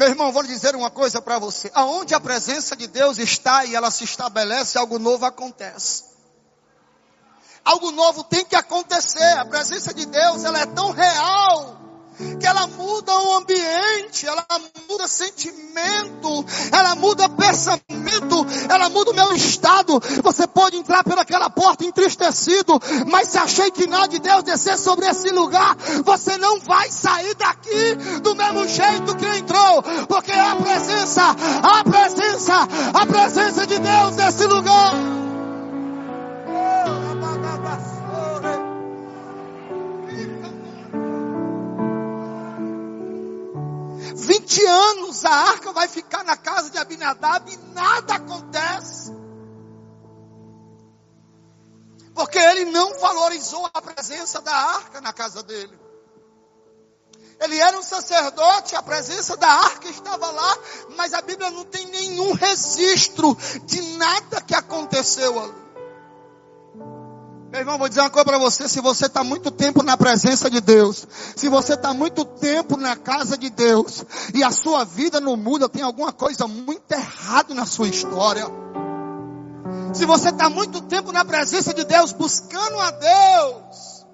Meu 0.00 0.08
irmão, 0.08 0.32
vou 0.32 0.40
lhe 0.40 0.48
dizer 0.48 0.74
uma 0.74 0.90
coisa 0.90 1.20
para 1.20 1.38
você. 1.38 1.70
Aonde 1.74 2.14
a 2.14 2.20
presença 2.20 2.74
de 2.74 2.86
Deus 2.86 3.18
está 3.18 3.66
e 3.66 3.74
ela 3.74 3.90
se 3.90 4.02
estabelece, 4.02 4.78
algo 4.78 4.98
novo 4.98 5.26
acontece. 5.26 6.04
Algo 7.62 7.90
novo 7.90 8.24
tem 8.24 8.42
que 8.42 8.56
acontecer. 8.56 9.38
A 9.38 9.44
presença 9.44 9.92
de 9.92 10.06
Deus, 10.06 10.42
ela 10.42 10.58
é 10.58 10.64
tão 10.64 10.90
real 10.90 11.78
que 12.38 12.46
ela 12.46 12.66
muda 12.66 13.12
o 13.18 13.36
ambiente, 13.36 14.26
ela 14.26 14.44
muda 14.88 15.06
sentimento, 15.06 16.44
ela 16.72 16.94
muda 16.94 17.28
pensamento, 17.28 18.46
ela 18.68 18.88
muda 18.88 19.10
o 19.10 19.14
meu 19.14 19.32
estado. 19.32 20.00
Você 20.22 20.46
pode 20.46 20.76
entrar 20.76 21.04
pelaquela 21.04 21.50
porta 21.50 21.84
entristecido, 21.84 22.80
mas 23.06 23.28
se 23.28 23.38
achei 23.38 23.70
que 23.70 23.86
nada 23.86 24.08
de 24.08 24.18
Deus 24.18 24.42
descer 24.42 24.78
sobre 24.78 25.06
esse 25.06 25.30
lugar, 25.30 25.76
você 26.04 26.36
não 26.36 26.60
vai 26.60 26.90
sair 26.90 27.34
daqui 27.34 27.94
do 28.22 28.34
mesmo 28.34 28.66
jeito 28.68 29.16
que 29.16 29.26
entrou, 29.26 29.82
porque 30.08 30.32
a 30.32 30.56
presença, 30.56 31.36
a 31.62 31.84
presença, 31.84 32.68
a 32.94 33.06
presença 33.06 33.66
de 33.66 33.78
Deus 33.78 34.16
nesse 34.16 34.46
lugar. 34.46 35.29
20 44.50 44.66
anos 44.66 45.24
a 45.24 45.30
arca 45.30 45.72
vai 45.72 45.86
ficar 45.86 46.24
na 46.24 46.36
casa 46.36 46.70
de 46.70 46.78
Abinadab 46.78 47.52
e 47.52 47.56
nada 47.72 48.14
acontece. 48.14 49.14
Porque 52.12 52.36
ele 52.36 52.64
não 52.64 52.98
valorizou 52.98 53.70
a 53.72 53.80
presença 53.80 54.40
da 54.40 54.52
arca 54.52 55.00
na 55.00 55.12
casa 55.12 55.44
dele. 55.44 55.78
Ele 57.38 57.58
era 57.58 57.78
um 57.78 57.82
sacerdote, 57.82 58.74
a 58.74 58.82
presença 58.82 59.36
da 59.36 59.48
arca 59.48 59.88
estava 59.88 60.28
lá, 60.30 60.58
mas 60.96 61.14
a 61.14 61.22
Bíblia 61.22 61.50
não 61.50 61.64
tem 61.64 61.86
nenhum 61.86 62.32
registro 62.32 63.36
de 63.64 63.80
nada 63.96 64.40
que 64.42 64.54
aconteceu 64.54 65.38
ali. 65.38 65.59
Meu 67.50 67.62
irmão, 67.62 67.78
vou 67.78 67.88
dizer 67.88 68.00
uma 68.00 68.10
coisa 68.10 68.24
para 68.24 68.38
você: 68.38 68.68
se 68.68 68.80
você 68.80 69.06
está 69.06 69.24
muito 69.24 69.50
tempo 69.50 69.82
na 69.82 69.96
presença 69.96 70.48
de 70.48 70.60
Deus, 70.60 71.04
se 71.34 71.48
você 71.48 71.74
está 71.74 71.92
muito 71.92 72.24
tempo 72.24 72.76
na 72.76 72.94
casa 72.94 73.36
de 73.36 73.50
Deus, 73.50 74.04
e 74.32 74.44
a 74.44 74.52
sua 74.52 74.84
vida 74.84 75.20
não 75.20 75.36
muda, 75.36 75.68
tem 75.68 75.82
alguma 75.82 76.12
coisa 76.12 76.46
muito 76.46 76.92
errada 76.92 77.52
na 77.52 77.66
sua 77.66 77.88
história. 77.88 78.46
Se 79.92 80.06
você 80.06 80.28
está 80.28 80.48
muito 80.48 80.80
tempo 80.82 81.10
na 81.10 81.24
presença 81.24 81.74
de 81.74 81.82
Deus, 81.82 82.12
buscando 82.12 82.78
a 82.78 82.90
Deus, 82.92 84.06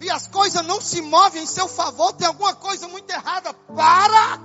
e 0.00 0.10
as 0.10 0.26
coisas 0.26 0.66
não 0.66 0.80
se 0.80 1.00
movem 1.00 1.44
em 1.44 1.46
seu 1.46 1.68
favor, 1.68 2.12
tem 2.14 2.26
alguma 2.26 2.54
coisa 2.54 2.88
muito 2.88 3.08
errada. 3.08 3.52
Para 3.52 4.40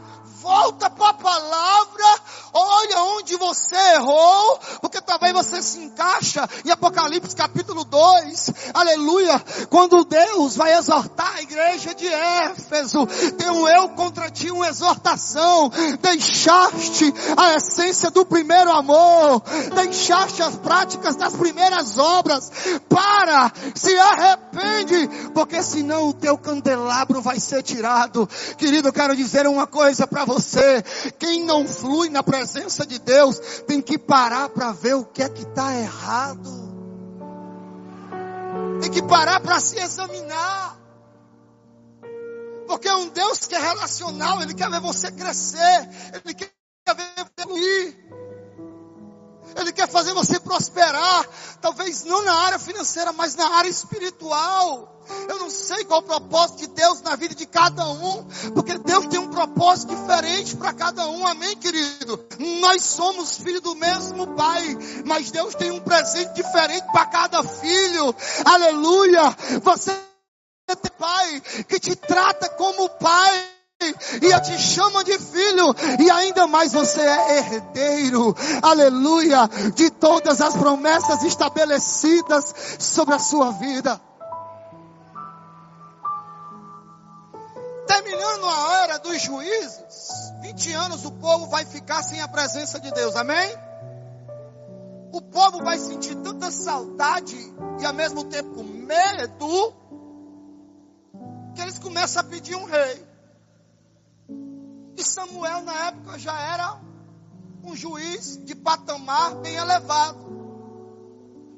volta 0.45 0.91
para 0.91 1.09
a 1.09 1.13
palavra, 1.13 2.05
olha 2.53 2.99
onde 3.15 3.35
você 3.35 3.75
errou, 3.95 4.59
porque 4.79 4.94
talvez 5.17 5.33
você 5.33 5.61
se 5.61 5.79
encaixa 5.79 6.47
em 6.65 6.71
Apocalipse 6.71 7.33
capítulo 7.35 7.85
2, 7.85 8.51
aleluia, 8.73 9.41
quando 9.69 10.03
Deus 10.03 10.57
vai 10.57 10.77
exortar 10.77 11.35
a 11.35 11.41
igreja 11.41 11.95
de 11.95 12.05
Éfeso, 12.05 13.07
tem 13.37 13.49
um 13.49 13.65
eu 13.65 13.89
contra 13.89 14.29
ti, 14.29 14.51
uma 14.51 14.67
exortação, 14.67 15.71
deixaste 16.01 17.13
a 17.37 17.55
essência 17.55 18.11
do 18.11 18.25
primeiro 18.25 18.69
amor, 18.71 19.41
deixaste 19.73 20.43
as 20.43 20.55
práticas 20.57 21.15
das 21.15 21.33
primeiras 21.33 21.97
obras, 21.97 22.51
para, 22.89 23.53
se 23.73 23.97
arrepende, 23.97 25.29
porque 25.33 25.63
senão 25.63 26.09
o 26.09 26.13
teu 26.13 26.37
candelabro 26.37 27.21
vai 27.21 27.39
ser 27.39 27.63
tirado. 27.63 28.27
Querido, 28.57 28.89
eu 28.89 28.93
quero 28.93 29.15
dizer 29.15 29.47
uma 29.47 29.65
coisa 29.65 30.05
para 30.05 30.25
você. 30.25 30.83
Quem 31.17 31.45
não 31.45 31.65
flui 31.65 32.09
na 32.09 32.21
presença 32.21 32.85
de 32.85 32.99
Deus 32.99 33.39
tem 33.65 33.81
que 33.81 33.97
parar 33.97 34.49
para 34.49 34.73
ver 34.73 34.95
o 34.95 35.04
que 35.13 35.23
é 35.23 35.29
que 35.29 35.43
está 35.43 35.73
errado. 35.75 36.65
Tem 38.81 38.91
que 38.91 39.01
parar 39.03 39.39
para 39.39 39.59
se 39.59 39.79
examinar. 39.79 40.77
Porque 42.67 42.87
é 42.87 42.95
um 42.95 43.09
Deus 43.09 43.45
que 43.45 43.55
é 43.55 43.59
relacional, 43.59 44.41
Ele 44.41 44.53
quer 44.53 44.69
ver 44.69 44.81
você 44.81 45.11
crescer, 45.11 45.89
Ele 46.13 46.33
quer 46.33 46.51
ver 46.95 47.25
evoluir. 47.39 48.05
Ele 49.55 49.71
quer 49.71 49.87
fazer 49.87 50.13
você 50.13 50.39
prosperar, 50.39 51.27
talvez 51.61 52.03
não 52.03 52.23
na 52.23 52.33
área 52.33 52.59
financeira, 52.59 53.13
mas 53.13 53.35
na 53.35 53.47
área 53.55 53.69
espiritual. 53.69 54.91
Eu 55.29 55.39
não 55.39 55.49
sei 55.49 55.85
qual 55.85 56.01
é 56.01 56.03
o 56.03 56.05
propósito 56.05 56.57
de 56.59 56.67
Deus 56.67 57.01
na 57.01 57.15
vida 57.15 57.35
de 57.35 57.45
cada 57.45 57.87
um, 57.87 58.25
porque 58.53 58.77
Deus 58.79 59.05
tem 59.05 59.19
um 59.19 59.29
propósito 59.29 59.95
diferente 59.95 60.55
para 60.55 60.73
cada 60.73 61.07
um, 61.07 61.25
amém, 61.27 61.55
querido? 61.57 62.25
Nós 62.59 62.83
somos 62.83 63.37
filhos 63.37 63.61
do 63.61 63.75
mesmo 63.75 64.35
Pai, 64.35 64.77
mas 65.05 65.31
Deus 65.31 65.53
tem 65.55 65.71
um 65.71 65.79
presente 65.79 66.33
diferente 66.33 66.85
para 66.91 67.05
cada 67.05 67.43
filho, 67.43 68.15
aleluia. 68.43 69.35
Você 69.61 69.91
tem 69.91 70.91
Pai 70.97 71.41
que 71.67 71.79
te 71.79 71.95
trata 71.95 72.49
como 72.49 72.89
Pai. 72.89 73.54
E 74.21 74.41
te 74.41 74.57
chamam 74.57 75.03
de 75.03 75.17
filho, 75.19 75.75
e 75.99 76.09
ainda 76.09 76.47
mais 76.47 76.73
você 76.73 77.01
é 77.01 77.37
herdeiro, 77.37 78.35
aleluia, 78.61 79.47
de 79.75 79.89
todas 79.89 80.41
as 80.41 80.55
promessas 80.55 81.23
estabelecidas 81.23 82.53
sobre 82.79 83.15
a 83.15 83.19
sua 83.19 83.51
vida. 83.51 83.99
Terminando 87.87 88.45
a 88.45 88.83
era 88.83 88.97
dos 88.99 89.21
juízes, 89.21 90.33
20 90.41 90.73
anos 90.73 91.05
o 91.05 91.11
povo 91.11 91.47
vai 91.47 91.65
ficar 91.65 92.01
sem 92.03 92.21
a 92.21 92.27
presença 92.27 92.79
de 92.79 92.91
Deus, 92.91 93.15
amém? 93.15 93.55
O 95.11 95.21
povo 95.21 95.63
vai 95.63 95.77
sentir 95.77 96.15
tanta 96.15 96.51
saudade 96.51 97.37
e 97.79 97.85
ao 97.85 97.93
mesmo 97.93 98.23
tempo 98.25 98.63
medo, 98.63 99.73
que 101.53 101.61
eles 101.61 101.79
começam 101.79 102.21
a 102.21 102.25
pedir 102.25 102.55
um 102.55 102.65
rei. 102.65 103.14
E 104.97 105.03
Samuel, 105.03 105.61
na 105.61 105.87
época, 105.87 106.17
já 106.17 106.39
era 106.39 106.79
um 107.63 107.75
juiz 107.75 108.37
de 108.43 108.55
patamar 108.55 109.35
bem 109.35 109.55
elevado. 109.55 110.25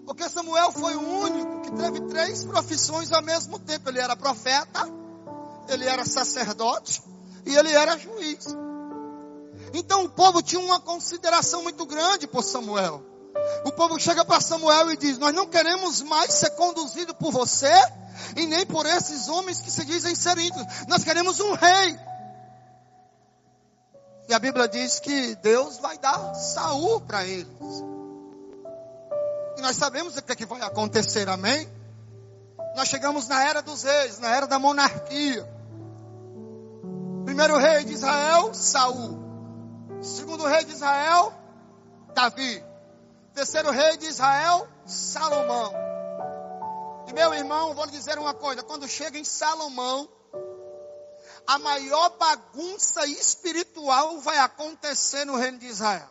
Porque 0.05 0.27
Samuel 0.29 0.71
foi 0.71 0.95
o 0.95 1.01
único 1.01 1.61
que 1.61 1.71
teve 1.71 1.99
três 2.07 2.43
profissões 2.45 3.11
ao 3.11 3.21
mesmo 3.21 3.59
tempo. 3.59 3.89
Ele 3.89 3.99
era 3.99 4.15
profeta, 4.15 4.87
ele 5.67 5.85
era 5.85 6.05
sacerdote 6.05 7.03
e 7.45 7.55
ele 7.55 7.71
era 7.73 7.97
juiz. 7.97 8.45
Então 9.73 10.05
o 10.05 10.09
povo 10.09 10.41
tinha 10.41 10.61
uma 10.61 10.79
consideração 10.79 11.61
muito 11.61 11.85
grande 11.85 12.25
por 12.25 12.43
Samuel. 12.43 13.03
O 13.65 13.71
povo 13.71 13.99
chega 13.99 14.23
para 14.23 14.39
Samuel 14.39 14.91
e 14.91 14.97
diz: 14.97 15.17
Nós 15.17 15.35
não 15.35 15.45
queremos 15.45 16.01
mais 16.01 16.33
ser 16.33 16.51
conduzido 16.51 17.13
por 17.13 17.31
você 17.31 17.73
e 18.35 18.45
nem 18.45 18.65
por 18.65 18.85
esses 18.85 19.27
homens 19.27 19.61
que 19.61 19.69
se 19.69 19.85
dizem 19.85 20.15
ser 20.15 20.37
índios. 20.37 20.65
Nós 20.87 21.03
queremos 21.03 21.39
um 21.39 21.53
rei. 21.53 21.99
E 24.27 24.33
a 24.33 24.39
Bíblia 24.39 24.67
diz 24.67 24.99
que 24.99 25.35
Deus 25.35 25.77
vai 25.77 25.97
dar 25.97 26.35
Saul 26.35 26.99
para 27.01 27.25
eles. 27.25 27.47
E 29.57 29.61
nós 29.61 29.77
sabemos 29.77 30.17
o 30.17 30.21
que, 30.21 30.31
é 30.33 30.35
que 30.35 30.45
vai 30.45 30.61
acontecer, 30.61 31.29
amém? 31.29 31.67
Nós 32.75 32.89
chegamos 32.89 33.27
na 33.27 33.43
era 33.43 33.61
dos 33.61 33.83
reis, 33.83 34.19
na 34.19 34.29
era 34.35 34.45
da 34.45 34.59
monarquia. 34.59 35.47
Primeiro 37.25 37.57
rei 37.57 37.85
de 37.85 37.93
Israel, 37.93 38.53
Saul. 38.53 39.17
Segundo 40.01 40.45
rei 40.45 40.65
de 40.65 40.73
Israel, 40.73 41.33
Davi. 42.13 42.63
Terceiro 43.33 43.71
rei 43.71 43.97
de 43.97 44.07
Israel, 44.07 44.67
Salomão. 44.85 45.73
E 47.07 47.13
meu 47.13 47.33
irmão, 47.33 47.73
vou 47.73 47.85
lhe 47.85 47.91
dizer 47.91 48.19
uma 48.19 48.33
coisa: 48.33 48.61
quando 48.61 48.87
chega 48.87 49.17
em 49.17 49.23
Salomão, 49.23 50.09
a 51.47 51.57
maior 51.57 52.09
bagunça 52.17 53.07
espiritual 53.07 54.19
vai 54.19 54.37
acontecer 54.37 55.25
no 55.25 55.35
reino 55.35 55.57
de 55.57 55.67
Israel. 55.67 56.09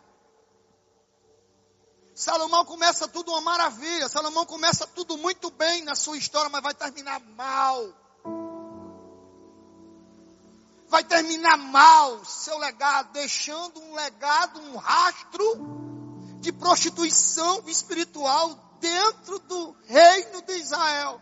Salomão 2.15 2.65
começa 2.65 3.07
tudo 3.07 3.31
uma 3.31 3.43
maravilha, 3.43 4.09
Salomão 4.09 4.47
começa 4.47 4.87
tudo 4.87 5.19
muito 5.19 5.51
bem 5.51 5.85
na 5.85 5.95
sua 5.95 6.17
história, 6.17 6.49
mas 6.49 6.63
vai 6.63 6.75
terminar 6.75 7.21
mal 7.21 7.95
vai 10.89 11.03
terminar 11.05 11.57
mal 11.57 12.25
seu 12.25 12.57
legado, 12.59 13.13
deixando 13.13 13.81
um 13.81 13.95
legado, 13.95 14.61
um 14.61 14.77
rastro 14.77 15.45
de 16.41 16.53
prostituição 16.53 17.63
espiritual 17.67 18.55
dentro 18.81 19.39
do 19.41 19.77
reino 19.87 20.43
de 20.43 20.53
Israel. 20.55 21.21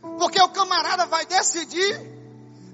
Porque 0.00 0.40
o 0.40 0.48
camarada 0.48 1.06
vai 1.06 1.26
decidir 1.26 2.20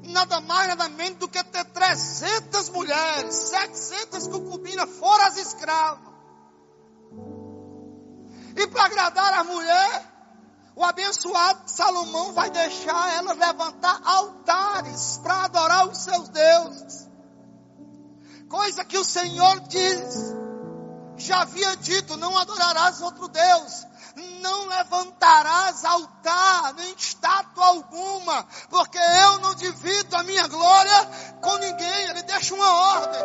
nada 0.04 0.40
mais, 0.40 0.68
nada 0.68 0.88
menos 0.88 1.18
do 1.18 1.28
que 1.28 1.42
ter 1.44 1.64
300 1.64 2.68
mulheres, 2.70 3.34
700 3.34 4.28
concubinas, 4.28 4.88
fora 4.98 5.26
as 5.26 5.36
escravas. 5.36 6.14
E 8.56 8.66
para 8.68 8.84
agradar 8.84 9.34
a 9.34 9.44
mulher, 9.44 10.16
o 10.74 10.84
abençoado 10.84 11.62
Salomão 11.66 12.32
vai 12.32 12.50
deixar 12.50 13.14
ela 13.14 13.32
levantar 13.32 14.00
altares 14.04 15.18
para 15.22 15.44
adorar 15.44 15.88
os 15.88 15.98
seus 15.98 16.28
deuses. 16.28 17.08
Coisa 18.48 18.84
que 18.84 18.96
o 18.96 19.04
Senhor 19.04 19.60
diz, 19.60 20.34
já 21.16 21.42
havia 21.42 21.76
dito: 21.76 22.16
não 22.16 22.36
adorarás 22.38 23.00
outro 23.02 23.28
Deus, 23.28 23.86
não 24.16 24.66
levantarás 24.66 25.84
altar, 25.84 26.74
nem 26.74 26.94
estátua 26.94 27.66
alguma, 27.66 28.46
porque 28.70 28.98
eu 28.98 29.38
não 29.40 29.54
divido 29.54 30.16
a 30.16 30.22
minha 30.22 30.46
glória 30.48 31.06
com 31.42 31.56
ninguém. 31.58 32.08
Ele 32.10 32.22
deixa 32.22 32.54
uma 32.54 32.98
ordem. 32.98 33.20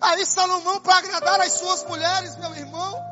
Aí 0.00 0.24
Salomão, 0.26 0.80
para 0.80 0.98
agradar 0.98 1.40
as 1.40 1.52
suas 1.52 1.84
mulheres, 1.84 2.36
meu 2.36 2.54
irmão, 2.54 3.08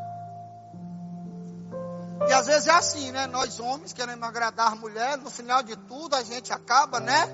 e 2.28 2.32
às 2.32 2.46
vezes 2.46 2.66
é 2.66 2.72
assim, 2.72 3.12
né? 3.12 3.26
Nós 3.26 3.60
homens 3.60 3.92
queremos 3.92 4.26
agradar 4.26 4.72
a 4.72 4.74
mulher, 4.74 5.16
no 5.18 5.30
final 5.30 5.62
de 5.62 5.76
tudo 5.76 6.16
a 6.16 6.22
gente 6.22 6.52
acaba, 6.52 6.98
né? 6.98 7.28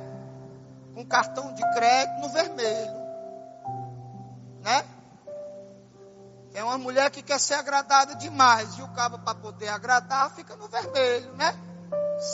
Com 0.94 1.07
cartão 1.07 1.55
de 1.55 1.62
crédito 1.72 2.20
no 2.20 2.28
vermelho. 2.28 3.02
Né? 4.61 4.85
É 6.54 6.62
uma 6.62 6.76
mulher 6.76 7.10
que 7.10 7.22
quer 7.22 7.40
ser 7.40 7.54
agradada 7.54 8.14
demais. 8.14 8.76
E 8.78 8.82
o 8.82 8.88
cabo 8.88 9.18
para 9.18 9.34
poder 9.34 9.68
agradar 9.68 10.34
fica 10.34 10.54
no 10.56 10.68
vermelho, 10.68 11.32
né? 11.34 11.58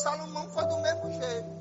Salomão 0.03 0.51
foi 0.51 0.67
do 0.67 0.79
mesmo 0.81 1.13
jeito. 1.13 1.59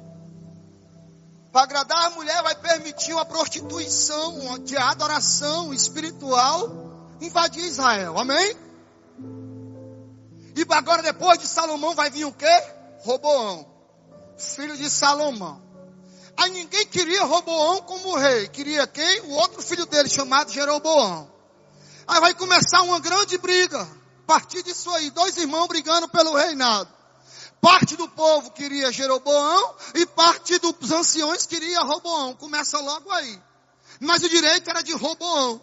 Para 1.51 1.63
agradar 1.63 2.05
a 2.05 2.09
mulher 2.11 2.41
vai 2.43 2.55
permitir 2.55 3.13
uma 3.13 3.25
prostituição 3.25 4.59
de 4.59 4.75
adoração 4.77 5.73
espiritual 5.73 6.69
invadir 7.21 7.63
Israel. 7.63 8.17
Amém? 8.17 8.55
E 10.55 10.65
agora 10.73 11.03
depois 11.03 11.39
de 11.39 11.47
Salomão 11.47 11.95
vai 11.95 12.09
vir 12.09 12.25
o 12.25 12.33
quê? 12.33 12.63
Roboão, 12.99 13.65
filho 14.37 14.75
de 14.75 14.89
Salomão. 14.89 15.61
Aí 16.35 16.51
ninguém 16.51 16.85
queria 16.87 17.23
Roboão 17.23 17.81
como 17.81 18.17
rei, 18.17 18.47
queria 18.47 18.85
quem? 18.85 19.21
O 19.21 19.31
outro 19.31 19.61
filho 19.61 19.85
dele 19.85 20.09
chamado 20.09 20.51
Jeroboão. 20.51 21.36
Aí 22.07 22.19
vai 22.21 22.33
começar 22.33 22.81
uma 22.83 22.99
grande 22.99 23.37
briga. 23.37 23.81
A 23.81 24.25
partir 24.25 24.63
disso 24.63 24.89
aí, 24.91 25.09
dois 25.11 25.35
irmãos 25.37 25.67
brigando 25.67 26.07
pelo 26.07 26.35
reinado. 26.35 26.89
Parte 27.59 27.95
do 27.95 28.07
povo 28.07 28.51
queria 28.51 28.91
Jeroboão 28.91 29.75
e 29.95 30.05
parte 30.05 30.57
dos 30.59 30.91
anciões 30.91 31.45
queria 31.45 31.81
Roboão. 31.81 32.33
Começa 32.35 32.79
logo 32.79 33.11
aí. 33.11 33.41
Mas 33.99 34.23
o 34.23 34.29
direito 34.29 34.69
era 34.69 34.81
de 34.81 34.93
Roboão. 34.93 35.61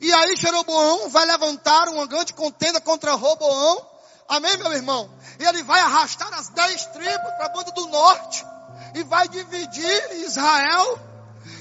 E 0.00 0.12
aí 0.12 0.36
Jeroboão 0.36 1.08
vai 1.08 1.26
levantar 1.26 1.88
uma 1.88 2.06
grande 2.06 2.32
contenda 2.32 2.80
contra 2.80 3.14
Roboão. 3.14 3.84
Amém, 4.28 4.56
meu 4.58 4.72
irmão? 4.72 5.10
E 5.40 5.44
ele 5.44 5.62
vai 5.62 5.80
arrastar 5.80 6.32
as 6.34 6.48
dez 6.50 6.86
tribos 6.86 7.32
para 7.36 7.46
a 7.46 7.48
banda 7.48 7.72
do 7.72 7.86
norte. 7.88 8.46
E 8.94 9.02
vai 9.02 9.28
dividir 9.28 10.12
Israel. 10.24 11.07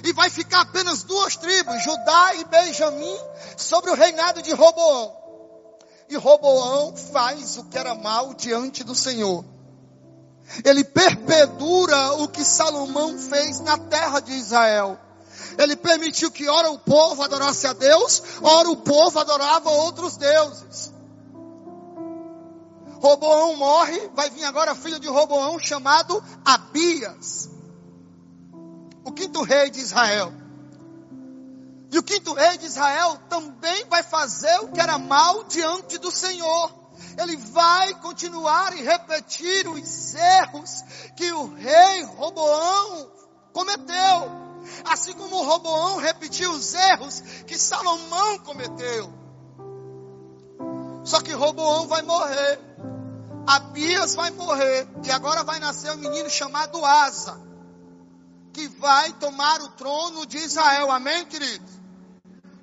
E 0.03 0.13
vai 0.13 0.29
ficar 0.29 0.61
apenas 0.61 1.03
duas 1.03 1.35
tribos, 1.35 1.83
Judá 1.83 2.35
e 2.35 2.45
Benjamim, 2.45 3.17
sobre 3.55 3.91
o 3.91 3.95
reinado 3.95 4.41
de 4.41 4.53
Roboão. 4.53 5.15
E 6.09 6.15
Roboão 6.15 6.95
faz 6.95 7.57
o 7.57 7.65
que 7.65 7.77
era 7.77 7.93
mal 7.95 8.33
diante 8.33 8.83
do 8.83 8.95
Senhor. 8.95 9.43
Ele 10.63 10.83
perpedura 10.83 12.13
o 12.13 12.27
que 12.27 12.43
Salomão 12.43 13.17
fez 13.17 13.59
na 13.59 13.77
terra 13.77 14.19
de 14.19 14.31
Israel. 14.33 14.97
Ele 15.57 15.75
permitiu 15.75 16.31
que 16.31 16.47
ora 16.47 16.69
o 16.71 16.79
povo 16.79 17.21
adorasse 17.23 17.67
a 17.67 17.73
Deus, 17.73 18.23
ora 18.41 18.69
o 18.69 18.77
povo 18.77 19.19
adorava 19.19 19.69
outros 19.69 20.15
deuses. 20.15 20.93
Roboão 22.99 23.55
morre, 23.55 24.09
vai 24.15 24.29
vir 24.29 24.43
agora 24.43 24.73
filho 24.73 24.99
de 24.99 25.07
Roboão 25.07 25.59
chamado 25.59 26.23
Abias, 26.43 27.49
quinto 29.17 29.41
rei 29.41 29.71
de 29.71 29.79
Israel. 29.79 30.31
E 31.91 31.97
o 31.97 32.03
quinto 32.03 32.33
rei 32.33 32.57
de 32.57 32.65
Israel 32.65 33.17
também 33.27 33.85
vai 33.85 34.03
fazer 34.03 34.59
o 34.59 34.67
que 34.67 34.79
era 34.79 34.99
mal 34.99 35.43
diante 35.45 35.97
do 35.97 36.11
Senhor. 36.11 36.71
Ele 37.17 37.35
vai 37.35 37.95
continuar 37.95 38.77
e 38.77 38.83
repetir 38.83 39.67
os 39.67 40.13
erros 40.13 40.83
que 41.15 41.31
o 41.31 41.53
rei 41.55 42.03
Roboão 42.03 43.11
cometeu. 43.53 44.47
Assim 44.85 45.13
como 45.13 45.43
Roboão 45.43 45.97
repetiu 45.97 46.51
os 46.51 46.73
erros 46.73 47.21
que 47.47 47.57
Salomão 47.57 48.39
cometeu. 48.39 49.11
Só 51.03 51.21
que 51.21 51.31
Roboão 51.31 51.87
vai 51.87 52.01
morrer. 52.01 52.59
Abias 53.47 54.13
vai 54.13 54.29
morrer. 54.31 54.87
E 55.05 55.11
agora 55.11 55.43
vai 55.43 55.59
nascer 55.59 55.91
um 55.93 55.97
menino 55.97 56.29
chamado 56.29 56.85
Asa. 56.85 57.46
Que 58.57 58.67
vai 58.69 59.13
tomar 59.19 59.61
o 59.61 59.69
trono 59.73 60.25
de 60.25 60.39
Israel. 60.39 60.89
Amém, 60.89 61.23
queridos? 61.25 61.71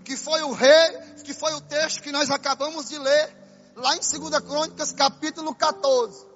Que 0.02 0.16
foi 0.16 0.42
o 0.42 0.50
rei, 0.50 0.98
que 1.22 1.32
foi 1.32 1.54
o 1.54 1.60
texto 1.60 2.02
que 2.02 2.10
nós 2.10 2.32
acabamos 2.32 2.88
de 2.88 2.98
ler. 2.98 3.36
Lá 3.76 3.94
em 3.94 4.00
2 4.00 4.40
Crônicas, 4.40 4.90
capítulo 4.90 5.54
14. 5.54 6.26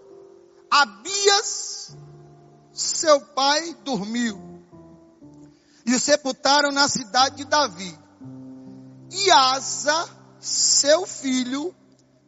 Abias 0.70 1.92
seu 2.72 3.20
pai 3.20 3.74
dormiu. 3.82 4.40
E 5.84 5.92
o 5.92 5.98
sepultaram 5.98 6.70
na 6.70 6.86
cidade 6.86 7.38
de 7.38 7.44
Davi. 7.44 7.98
E 9.10 9.28
Asa, 9.32 10.08
seu 10.38 11.04
filho, 11.04 11.74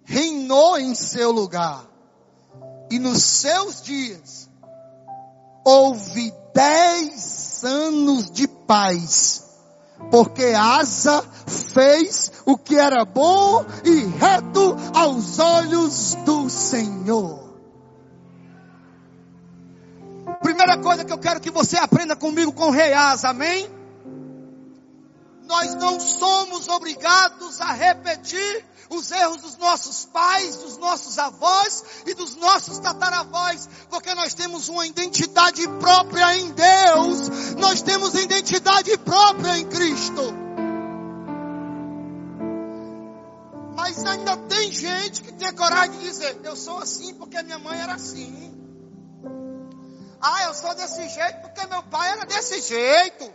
reinou 0.03 0.77
em 0.77 0.97
seu 0.97 1.31
lugar. 1.31 1.87
E 2.91 2.99
nos 2.99 3.23
seus 3.23 3.83
dias 3.83 4.51
houve 5.65 6.40
dez 6.55 7.63
anos 7.65 8.31
de 8.31 8.47
paz, 8.49 9.45
porque 10.11 10.45
Asa 10.57 11.23
fez 11.47 12.33
o 12.47 12.57
que 12.57 12.77
era 12.77 13.05
bom 13.05 13.65
e 13.85 14.05
reto 14.19 14.77
aos 14.95 15.39
olhos 15.39 16.15
do 16.25 16.49
Senhor. 16.49 17.51
Primeira 20.43 20.79
coisa 20.79 21.05
que 21.05 21.13
eu 21.13 21.19
quero 21.19 21.41
que 21.41 21.51
você 21.51 21.77
aprenda 21.77 22.17
comigo 22.17 22.53
com 22.53 22.69
o 22.69 22.71
rei 22.71 22.93
Asa, 22.93 23.29
amém? 23.29 23.69
Nós 25.47 25.75
não 25.75 25.99
somos 25.99 26.69
obrigados 26.69 27.61
a 27.61 27.73
repetir 27.73 28.65
os 28.91 29.11
erros 29.13 29.41
dos 29.41 29.57
nossos 29.57 30.05
pais, 30.07 30.57
dos 30.57 30.77
nossos 30.77 31.17
avós 31.17 31.85
e 32.05 32.13
dos 32.13 32.35
nossos 32.35 32.79
tataravós, 32.81 33.69
porque 33.89 34.13
nós 34.15 34.35
temos 34.35 34.69
uma 34.69 34.85
identidade 34.85 35.67
própria 35.79 36.37
em 36.37 36.51
Deus, 36.51 37.55
nós 37.57 37.83
temos 37.83 38.15
identidade 38.15 38.99
própria 38.99 39.59
em 39.59 39.67
Cristo. 39.69 40.35
Mas 43.77 44.05
ainda 44.05 44.37
tem 44.37 44.73
gente 44.73 45.23
que 45.23 45.33
tem 45.33 45.53
coragem 45.55 45.99
de 45.99 46.05
dizer: 46.05 46.41
Eu 46.43 46.57
sou 46.57 46.79
assim 46.79 47.15
porque 47.15 47.41
minha 47.43 47.59
mãe 47.59 47.81
era 47.81 47.95
assim. 47.95 48.51
Ah, 50.21 50.45
eu 50.45 50.55
sou 50.55 50.75
desse 50.75 51.09
jeito 51.09 51.41
porque 51.41 51.65
meu 51.67 51.83
pai 51.85 52.11
era 52.11 52.27
desse 52.27 52.61
jeito. 52.61 53.33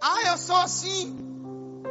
Ah, 0.00 0.22
eu 0.28 0.38
sou 0.38 0.56
assim, 0.56 1.21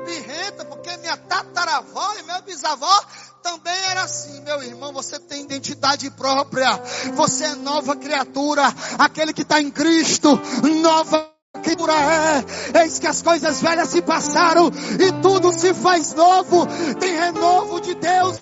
birrenta, 0.06 0.66
porque 0.66 0.96
minha 0.98 1.18
tataravó 1.18 2.14
e 2.20 2.24
meu 2.24 2.42
bisavó 2.42 3.06
também 3.42 3.76
era 3.90 4.04
assim, 4.04 4.42
meu 4.42 4.62
irmão. 4.64 4.94
Você 4.94 5.20
tem 5.20 5.44
identidade 5.44 6.10
própria. 6.12 6.80
Você 7.16 7.46
é 7.46 7.56
nova 7.56 7.96
criatura. 7.96 8.64
Aquele 8.98 9.34
que 9.34 9.42
está 9.42 9.60
em 9.60 9.72
Cristo, 9.72 10.40
nova 10.82 11.30
criatura 11.62 11.94
é. 11.94 12.82
Eis 12.84 13.00
que 13.00 13.08
as 13.08 13.22
coisas 13.22 13.62
velhas 13.62 13.90
se 13.90 14.02
passaram 14.02 14.72
e 15.00 15.22
tudo 15.22 15.52
se 15.52 15.74
faz 15.74 16.14
novo. 16.14 16.68
Tem 17.00 17.14
renovo 17.16 17.82
de 17.82 17.96
Deus. 17.96 18.40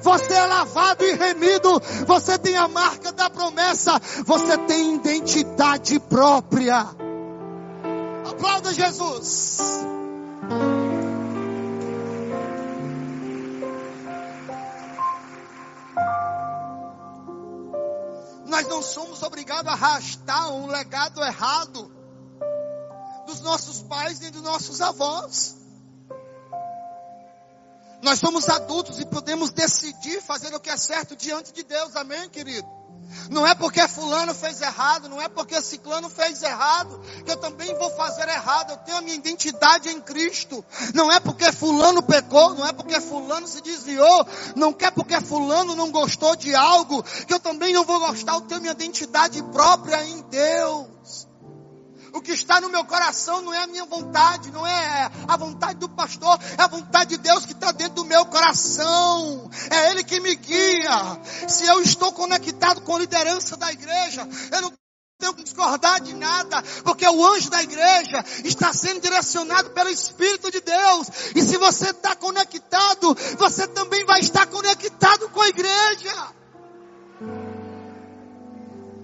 Você 0.00 0.32
é 0.32 0.46
lavado 0.46 1.04
e 1.04 1.14
remido. 1.14 1.80
Você 2.06 2.38
tem 2.38 2.56
a 2.56 2.68
marca 2.68 3.12
da 3.12 3.30
promessa. 3.30 4.00
Você 4.24 4.58
tem 4.58 4.96
identidade 4.96 5.98
própria. 6.00 6.86
Aplauda 8.28 8.72
Jesus. 8.72 9.58
Nós 18.46 18.68
não 18.68 18.82
somos 18.82 19.22
obrigados 19.22 19.66
a 19.66 19.72
arrastar 19.72 20.52
um 20.52 20.66
legado 20.66 21.22
errado 21.22 21.90
dos 23.26 23.40
nossos 23.40 23.82
pais 23.82 24.20
nem 24.20 24.30
dos 24.30 24.42
nossos 24.42 24.80
avós. 24.80 25.56
Nós 28.02 28.18
somos 28.18 28.48
adultos 28.48 28.98
e 28.98 29.06
podemos 29.06 29.50
decidir 29.50 30.20
fazer 30.20 30.52
o 30.54 30.60
que 30.60 30.68
é 30.68 30.76
certo 30.76 31.14
diante 31.14 31.52
de 31.52 31.62
Deus, 31.62 31.94
amém, 31.94 32.28
querido? 32.28 32.81
Não 33.30 33.46
é 33.46 33.54
porque 33.54 33.86
fulano 33.88 34.34
fez 34.34 34.60
errado, 34.60 35.08
não 35.08 35.20
é 35.20 35.28
porque 35.28 35.60
ciclano 35.62 36.08
fez 36.08 36.42
errado, 36.42 37.00
que 37.24 37.30
eu 37.30 37.36
também 37.36 37.74
vou 37.76 37.90
fazer 37.90 38.28
errado. 38.28 38.70
Eu 38.70 38.76
tenho 38.78 38.98
a 38.98 39.00
minha 39.00 39.16
identidade 39.16 39.88
em 39.88 40.00
Cristo. 40.00 40.64
Não 40.94 41.10
é 41.10 41.20
porque 41.20 41.50
fulano 41.52 42.02
pecou, 42.02 42.54
não 42.54 42.66
é 42.66 42.72
porque 42.72 43.00
fulano 43.00 43.46
se 43.46 43.60
desviou, 43.60 44.26
não 44.56 44.72
quer 44.72 44.92
porque 44.92 45.20
fulano 45.20 45.74
não 45.74 45.90
gostou 45.90 46.36
de 46.36 46.54
algo, 46.54 47.02
que 47.02 47.32
eu 47.32 47.40
também 47.40 47.72
não 47.72 47.84
vou 47.84 48.00
gostar. 48.00 48.34
Eu 48.34 48.40
tenho 48.42 48.60
minha 48.60 48.72
identidade 48.72 49.42
própria 49.44 50.04
em 50.04 50.22
Deus. 50.22 51.31
O 52.12 52.20
que 52.20 52.32
está 52.32 52.60
no 52.60 52.68
meu 52.68 52.84
coração 52.84 53.40
não 53.40 53.54
é 53.54 53.62
a 53.62 53.66
minha 53.66 53.86
vontade, 53.86 54.50
não 54.50 54.66
é 54.66 55.10
a 55.26 55.36
vontade 55.36 55.78
do 55.78 55.88
pastor, 55.88 56.38
é 56.58 56.62
a 56.62 56.66
vontade 56.66 57.10
de 57.10 57.18
Deus 57.18 57.46
que 57.46 57.52
está 57.52 57.72
dentro 57.72 57.94
do 57.94 58.04
meu 58.04 58.26
coração. 58.26 59.50
É 59.70 59.90
Ele 59.90 60.04
que 60.04 60.20
me 60.20 60.34
guia. 60.34 61.20
Se 61.48 61.66
eu 61.66 61.80
estou 61.80 62.12
conectado 62.12 62.82
com 62.82 62.96
a 62.96 62.98
liderança 62.98 63.56
da 63.56 63.72
igreja, 63.72 64.28
eu 64.52 64.60
não 64.60 64.72
tenho 65.18 65.34
que 65.34 65.44
discordar 65.44 66.00
de 66.00 66.12
nada, 66.14 66.62
porque 66.84 67.08
o 67.08 67.26
anjo 67.26 67.48
da 67.48 67.62
igreja 67.62 68.24
está 68.44 68.72
sendo 68.72 69.00
direcionado 69.00 69.70
pelo 69.70 69.88
Espírito 69.88 70.50
de 70.50 70.60
Deus. 70.60 71.08
E 71.34 71.40
se 71.40 71.56
você 71.56 71.90
está 71.90 72.14
conectado, 72.16 73.16
você 73.38 73.66
também 73.68 74.04
vai 74.04 74.20
estar 74.20 74.46
conectado 74.48 75.30
com 75.30 75.40
a 75.40 75.48
igreja. 75.48 76.32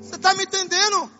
Você 0.03 0.17
está 0.17 0.35
me 0.35 0.43
entendendo? 0.43 1.18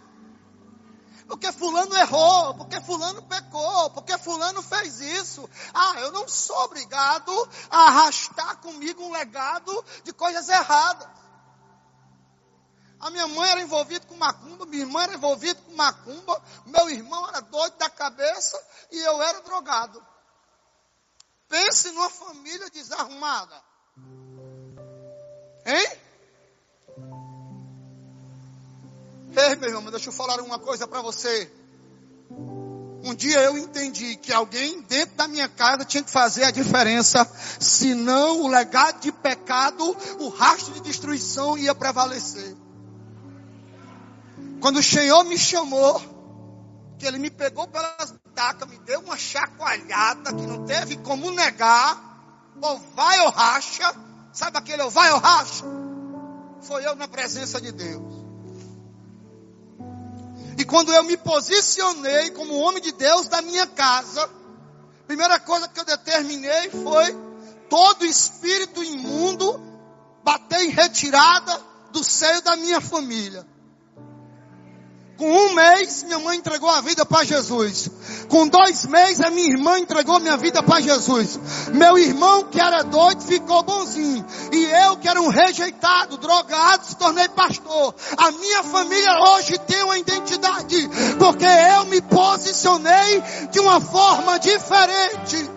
Porque 1.29 1.53
fulano 1.53 1.95
errou, 1.95 2.55
porque 2.55 2.81
fulano 2.81 3.23
pecou, 3.23 3.91
porque 3.91 4.17
fulano 4.17 4.63
fez 4.63 4.99
isso. 5.01 5.49
Ah, 5.75 6.01
eu 6.01 6.11
não 6.11 6.27
sou 6.27 6.57
obrigado 6.65 7.31
a 7.71 7.83
arrastar 7.83 8.57
comigo 8.57 9.05
um 9.05 9.13
legado 9.13 9.85
de 10.05 10.13
coisas 10.15 10.49
erradas. 10.49 11.07
A 12.99 13.11
minha 13.11 13.29
mãe 13.29 13.49
era 13.51 13.61
envolvida 13.61 14.07
com 14.07 14.17
macumba, 14.17 14.65
minha 14.65 14.83
irmã 14.83 15.03
era 15.03 15.15
envolvida 15.15 15.61
com 15.61 15.73
macumba, 15.75 16.43
meu 16.65 16.89
irmão 16.89 17.29
era 17.29 17.41
doido 17.41 17.77
da 17.77 17.91
cabeça 17.91 18.59
e 18.91 18.99
eu 18.99 19.23
era 19.23 19.43
drogado. 19.43 20.05
Pense 21.47 21.91
numa 21.93 22.09
família 22.09 22.71
desarrumada. 22.71 23.63
Hein? 25.67 26.08
Ei, 29.41 29.55
meu 29.55 29.69
irmão, 29.69 29.89
deixa 29.93 30.09
eu 30.09 30.13
falar 30.13 30.41
uma 30.41 30.59
coisa 30.59 30.85
para 30.85 31.01
você. 31.01 31.49
Um 33.05 33.15
dia 33.15 33.39
eu 33.45 33.57
entendi 33.57 34.17
que 34.17 34.33
alguém 34.33 34.83
dentro 34.83 35.15
da 35.15 35.29
minha 35.29 35.49
casa 35.49 35.85
tinha 35.85 36.03
que 36.03 36.11
fazer 36.11 36.43
a 36.43 36.51
diferença, 36.51 37.25
senão 37.61 38.43
o 38.43 38.49
legado 38.49 39.01
de 39.01 39.13
pecado, 39.13 39.97
o 40.19 40.29
rastro 40.29 40.75
de 40.75 40.81
destruição 40.81 41.57
ia 41.57 41.73
prevalecer. 41.73 42.57
Quando 44.61 44.81
o 44.81 44.83
Senhor 44.83 45.23
me 45.23 45.39
chamou, 45.39 46.03
que 46.99 47.07
Ele 47.07 47.21
me 47.21 47.31
pegou 47.31 47.69
pelas 47.69 48.11
butacas, 48.11 48.69
me 48.69 48.79
deu 48.79 48.99
uma 48.99 49.17
chacoalhada 49.17 50.35
que 50.35 50.47
não 50.49 50.67
teve 50.67 50.97
como 50.97 51.31
negar, 51.31 51.97
ou 52.61 52.77
vai 52.97 53.21
ou 53.21 53.31
racha, 53.31 53.95
sabe 54.33 54.59
aquele 54.59 54.83
ou 54.83 54.91
vai 54.91 55.13
ou 55.13 55.21
racha? 55.21 55.65
Foi 56.63 56.85
eu 56.85 56.97
na 56.97 57.07
presença 57.07 57.61
de 57.61 57.71
Deus. 57.71 58.08
E 60.59 60.65
quando 60.65 60.93
eu 60.93 61.05
me 61.05 61.17
posicionei 61.17 62.31
como 62.33 62.59
homem 62.59 62.83
de 62.83 62.91
Deus 62.91 63.29
da 63.29 63.41
minha 63.41 63.65
casa, 63.65 64.29
primeira 65.07 65.39
coisa 65.39 65.69
que 65.69 65.79
eu 65.79 65.85
determinei 65.85 66.69
foi 66.71 67.17
todo 67.71 68.05
espírito 68.05 68.83
imundo 68.83 69.61
bater 70.25 70.61
em 70.63 70.71
retirada 70.71 71.61
do 71.93 72.03
seio 72.03 72.43
da 72.43 72.57
minha 72.57 72.81
família. 72.81 73.47
Com 75.19 75.29
um 75.29 75.53
mês, 75.53 76.05
minha 76.05 76.21
mãe 76.21 76.39
entregou 76.39 76.71
a 76.71 76.81
vida 76.81 77.05
para 77.05 77.25
Jesus. 77.25 77.91
Com 78.29 78.47
dois 78.47 78.87
meses, 78.87 79.21
a 79.21 79.31
minha 79.31 79.51
irmã 79.51 79.77
entregou 79.77 80.21
minha 80.21 80.37
vida 80.37 80.63
para 80.63 80.81
Jesus. 80.81 81.41
Meu 81.75 81.99
irmão, 81.99 82.45
que 82.45 82.61
era 82.61 82.85
doido, 82.85 83.25
ficou 83.25 83.65
bonzinho. 83.65 84.25
E 84.53 84.65
eu, 84.65 84.97
que 84.97 85.09
era 85.09 85.21
um 85.21 85.27
rejeitado, 85.27 86.19
drogado, 86.19 86.87
se 86.87 86.97
tornei 86.97 87.29
pastor. 87.31 87.93
A 88.17 88.31
minha 88.31 88.63
família 88.63 89.19
hoje 89.19 89.59
tem 89.59 89.83
uma 89.83 89.99
identidade. 89.99 90.89
Porque 91.19 91.45
eu 91.45 91.87
me 91.87 92.01
posicionei 92.01 93.21
de 93.51 93.59
uma 93.59 93.81
forma 93.81 94.39
diferente. 94.39 95.51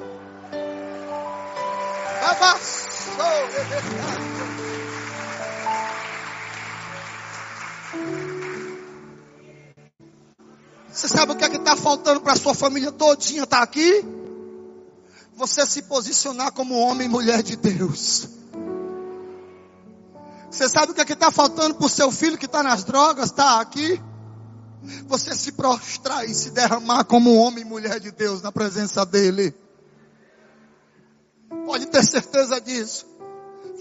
Você 10.92 11.08
sabe 11.08 11.32
o 11.32 11.36
que 11.36 11.46
é 11.46 11.50
que 11.50 11.58
está 11.58 11.76
faltando 11.76 12.22
para 12.22 12.34
a 12.34 12.36
sua 12.38 12.54
família 12.54 12.92
todinha 12.92 13.44
estar 13.44 13.58
tá 13.58 13.64
aqui? 13.64 14.06
Você 15.36 15.66
se 15.66 15.84
posicionar 15.84 16.52
como 16.52 16.78
homem 16.78 17.08
e 17.08 17.10
mulher 17.10 17.42
de 17.42 17.56
Deus. 17.56 18.28
Você 20.50 20.68
sabe 20.68 20.92
o 20.92 20.96
que 20.96 21.00
é 21.00 21.06
que 21.06 21.14
está 21.14 21.32
faltando 21.32 21.76
para 21.76 21.86
o 21.86 21.90
seu 21.90 22.12
filho 22.12 22.38
que 22.38 22.46
está 22.46 22.62
nas 22.62 22.84
drogas, 22.84 23.28
está 23.28 23.62
aqui? 23.62 24.02
Você 25.08 25.34
se 25.34 25.54
prostrar 25.54 26.26
e 26.26 26.34
se 26.34 26.52
derramar 26.52 27.06
como 27.06 27.36
homem 27.36 27.64
e 27.64 27.66
mulher 27.66 28.00
de 28.00 28.12
Deus 28.12 28.42
na 28.42 28.52
presença 28.52 29.06
dele. 29.06 29.56
Pode 31.66 31.86
ter 31.86 32.04
certeza 32.04 32.60
disso. 32.60 33.06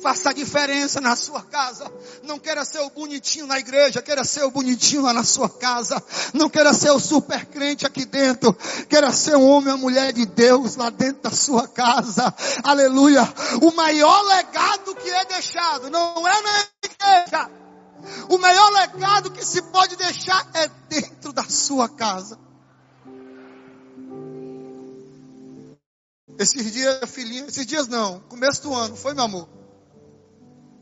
Faça 0.02 0.30
a 0.30 0.32
diferença 0.32 1.00
na 1.00 1.14
sua 1.14 1.42
casa. 1.42 1.90
Não 2.22 2.38
queira 2.38 2.64
ser 2.64 2.80
o 2.80 2.90
bonitinho 2.90 3.46
na 3.46 3.58
igreja, 3.58 4.00
queira 4.00 4.24
ser 4.24 4.44
o 4.44 4.50
bonitinho 4.50 5.02
lá 5.02 5.12
na 5.12 5.24
sua 5.24 5.48
casa. 5.48 6.02
Não 6.32 6.48
queira 6.48 6.72
ser 6.72 6.90
o 6.90 6.98
super 6.98 7.44
crente 7.46 7.86
aqui 7.86 8.04
dentro. 8.04 8.56
Queira 8.88 9.12
ser 9.12 9.36
um 9.36 9.48
homem 9.48 9.72
ou 9.72 9.78
mulher 9.78 10.12
de 10.12 10.24
Deus 10.24 10.76
lá 10.76 10.90
dentro 10.90 11.22
da 11.22 11.30
sua 11.30 11.68
casa. 11.68 12.34
Aleluia. 12.62 13.22
O 13.62 13.72
maior 13.72 14.22
legado 14.22 14.94
que 14.94 15.10
é 15.10 15.24
deixado 15.26 15.90
não 15.90 16.26
é 16.26 16.42
na 16.42 16.66
igreja. 16.84 17.50
O 18.28 18.38
maior 18.38 18.70
legado 18.72 19.30
que 19.30 19.44
se 19.44 19.60
pode 19.62 19.96
deixar 19.96 20.48
é 20.54 20.68
dentro 20.88 21.32
da 21.32 21.44
sua 21.44 21.88
casa. 21.88 22.38
Esses 26.38 26.72
dias, 26.72 27.10
filhinha, 27.10 27.44
esses 27.46 27.66
dias 27.66 27.86
não, 27.86 28.20
começo 28.20 28.62
do 28.62 28.74
ano, 28.74 28.96
foi 28.96 29.12
meu 29.12 29.24
amor. 29.24 29.59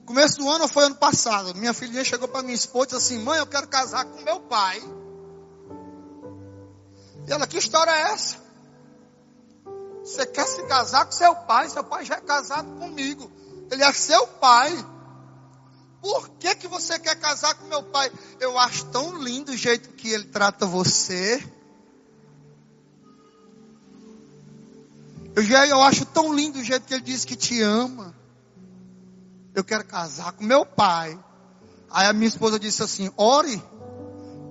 Começo 0.08 0.38
do 0.38 0.48
ano 0.48 0.66
foi 0.66 0.84
ano 0.84 0.94
passado? 0.94 1.54
Minha 1.54 1.74
filhinha 1.74 2.02
chegou 2.02 2.26
para 2.26 2.40
minha 2.40 2.54
esposa 2.54 2.86
e 2.86 2.98
disse 2.98 3.12
assim: 3.12 3.22
Mãe, 3.22 3.38
eu 3.38 3.46
quero 3.46 3.68
casar 3.68 4.06
com 4.06 4.22
meu 4.22 4.40
pai. 4.40 4.82
E 7.26 7.30
ela, 7.30 7.46
que 7.46 7.58
história 7.58 7.90
é 7.90 8.12
essa? 8.12 8.38
Você 10.02 10.24
quer 10.24 10.46
se 10.46 10.62
casar 10.62 11.04
com 11.04 11.12
seu 11.12 11.34
pai? 11.34 11.68
Seu 11.68 11.84
pai 11.84 12.06
já 12.06 12.14
é 12.14 12.20
casado 12.22 12.74
comigo. 12.78 13.30
Ele 13.70 13.84
é 13.84 13.92
seu 13.92 14.26
pai. 14.26 14.82
Por 16.00 16.30
que, 16.38 16.54
que 16.54 16.68
você 16.68 16.98
quer 16.98 17.16
casar 17.16 17.54
com 17.56 17.66
meu 17.66 17.82
pai? 17.82 18.10
Eu 18.40 18.58
acho 18.58 18.86
tão 18.86 19.14
lindo 19.22 19.52
o 19.52 19.56
jeito 19.58 19.90
que 19.90 20.08
ele 20.08 20.24
trata 20.24 20.64
você. 20.64 21.46
Eu, 25.36 25.42
já, 25.42 25.66
eu 25.66 25.82
acho 25.82 26.06
tão 26.06 26.32
lindo 26.32 26.60
o 26.60 26.64
jeito 26.64 26.86
que 26.86 26.94
ele 26.94 27.02
diz 27.02 27.26
que 27.26 27.36
te 27.36 27.60
ama. 27.60 28.16
Eu 29.58 29.64
quero 29.64 29.84
casar 29.84 30.30
com 30.34 30.44
meu 30.44 30.64
pai. 30.64 31.18
Aí 31.90 32.06
a 32.06 32.12
minha 32.12 32.28
esposa 32.28 32.60
disse 32.60 32.80
assim: 32.80 33.10
ore 33.16 33.60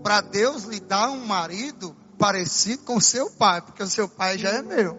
para 0.03 0.19
Deus 0.19 0.63
lhe 0.63 0.81
dar 0.81 1.09
um 1.11 1.25
marido 1.25 1.95
parecido 2.19 2.83
com 2.83 2.99
seu 2.99 3.31
pai, 3.31 3.61
porque 3.61 3.81
o 3.81 3.87
seu 3.87 4.09
pai 4.09 4.37
já 4.37 4.49
é 4.49 4.61
meu. 4.61 4.97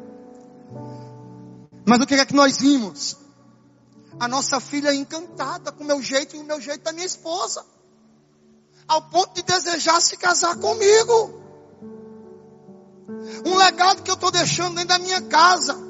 Mas 1.86 2.00
o 2.00 2.06
que 2.06 2.14
é 2.14 2.24
que 2.24 2.34
nós 2.34 2.56
vimos? 2.56 3.18
A 4.18 4.26
nossa 4.26 4.58
filha 4.60 4.88
é 4.88 4.94
encantada 4.94 5.72
com 5.72 5.84
o 5.84 5.86
meu 5.86 6.00
jeito 6.00 6.36
e 6.36 6.38
o 6.38 6.44
meu 6.44 6.58
jeito 6.58 6.84
da 6.84 6.92
minha 6.92 7.04
esposa. 7.04 7.62
Ao 8.88 9.02
ponto 9.10 9.34
de 9.34 9.42
desejar 9.42 10.00
se 10.00 10.16
casar 10.16 10.56
comigo. 10.56 11.38
Um 13.44 13.56
legado 13.56 14.02
que 14.02 14.10
eu 14.10 14.14
estou 14.14 14.30
deixando 14.30 14.76
dentro 14.76 14.88
da 14.88 14.98
minha 14.98 15.20
casa. 15.20 15.87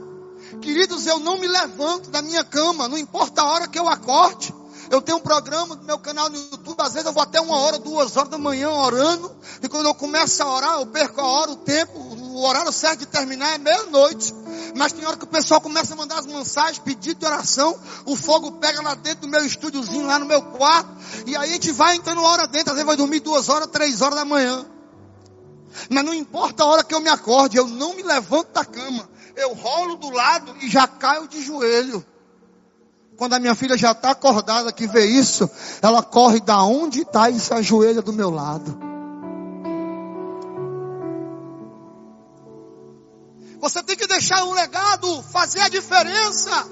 Queridos, 0.61 1.07
eu 1.07 1.19
não 1.19 1.39
me 1.39 1.47
levanto 1.47 2.11
da 2.11 2.23
minha 2.23 2.45
cama, 2.45 2.89
não 2.89 2.99
importa 2.99 3.43
a 3.43 3.47
hora 3.47 3.69
que 3.69 3.79
eu 3.79 3.89
acorde. 3.89 4.55
Eu 4.91 5.03
tenho 5.03 5.19
um 5.19 5.21
programa 5.21 5.77
no 5.77 5.85
meu 5.85 5.99
canal 5.99 6.31
no 6.31 6.37
YouTube, 6.37 6.81
às 6.81 6.95
vezes 6.95 7.07
eu 7.07 7.13
vou 7.13 7.23
até 7.23 7.41
uma 7.41 7.57
hora, 7.59 7.79
duas 7.79 8.17
horas 8.17 8.31
da 8.31 8.39
manhã 8.39 8.71
orando. 8.71 9.31
E 9.63 9.69
quando 9.69 9.87
eu 9.87 9.95
começo 9.95 10.43
a 10.43 10.51
orar, 10.51 10.81
eu 10.81 10.87
perco 10.87 11.21
a 11.21 11.27
hora, 11.27 11.51
o 11.51 11.57
tempo, 11.57 11.99
o 11.99 12.43
horário 12.43 12.73
certo 12.73 13.01
de 13.01 13.07
terminar 13.07 13.55
é 13.55 13.59
meia-noite. 13.59 14.35
Mas 14.75 14.93
tem 14.93 15.05
hora 15.05 15.17
que 15.17 15.25
o 15.25 15.29
pessoal 15.29 15.61
começa 15.61 15.93
a 15.93 15.97
mandar 15.97 16.19
as 16.19 16.27
mensagens, 16.27 16.79
pedido 16.79 17.21
de 17.21 17.27
oração, 17.27 17.79
o 18.07 18.17
fogo 18.17 18.53
pega 18.53 18.81
lá 18.81 18.95
dentro 18.95 19.23
do 19.23 19.29
meu 19.29 19.45
estúdiozinho, 19.45 20.07
lá 20.07 20.19
no 20.19 20.27
meu 20.27 20.41
quarto, 20.43 20.89
e 21.27 21.37
aí 21.37 21.51
a 21.51 21.53
gente 21.53 21.73
vai 21.73 21.97
entrando 21.97 22.23
hora 22.23 22.47
dentro, 22.47 22.71
às 22.71 22.75
vezes 22.75 22.87
vai 22.87 22.97
dormir 22.97 23.21
duas 23.21 23.49
horas, 23.49 23.69
três 23.69 24.01
horas 24.01 24.17
da 24.17 24.25
manhã. 24.25 24.65
Mas 25.91 26.05
não 26.05 26.15
importa 26.15 26.63
a 26.63 26.67
hora 26.67 26.85
que 26.85 26.95
eu 26.95 27.01
me 27.01 27.09
acorde, 27.09 27.57
eu 27.57 27.67
não 27.67 27.95
me 27.95 28.03
levanto 28.03 28.53
da 28.53 28.65
cama. 28.65 29.09
Eu 29.39 29.55
rolo 29.55 29.95
do 29.95 30.11
lado 30.11 30.57
e 30.61 30.69
já 30.69 30.89
caio 30.89 31.29
de 31.29 31.41
joelho. 31.41 32.05
Quando 33.17 33.35
a 33.35 33.39
minha 33.39 33.55
filha 33.55 33.79
já 33.79 33.93
está 33.93 34.11
acordada 34.11 34.73
que 34.73 34.89
vê 34.89 35.07
isso, 35.07 35.49
ela 35.81 36.03
corre 36.03 36.41
da 36.41 36.65
onde 36.65 37.03
está 37.03 37.31
e 37.31 37.39
se 37.39 37.55
ajoelha 37.55 38.03
do 38.03 38.13
meu 38.13 38.31
lado. 38.31 38.77
Você 43.61 43.81
tem 43.85 43.97
que 43.97 44.09
deixar 44.09 44.45
um 44.45 44.53
legado, 44.53 45.23
fazer 45.23 45.61
a 45.61 45.69
diferença 45.69 46.67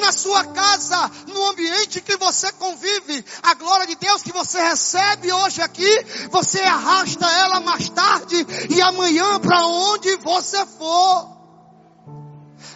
na 0.00 0.10
sua 0.10 0.44
casa, 0.46 1.10
no 1.28 1.48
ambiente 1.48 2.00
que 2.00 2.16
você 2.16 2.50
convive, 2.52 3.24
a 3.40 3.54
glória 3.54 3.86
de 3.86 3.94
Deus 3.94 4.20
que 4.20 4.32
você 4.32 4.60
recebe 4.60 5.32
hoje 5.32 5.62
aqui, 5.62 6.06
você 6.28 6.60
arrasta 6.60 7.24
ela 7.30 7.60
mais 7.60 7.88
tarde 7.88 8.44
e 8.68 8.82
amanhã 8.82 9.38
para 9.38 9.64
onde 9.64 10.16
você 10.16 10.66
for. 10.66 11.33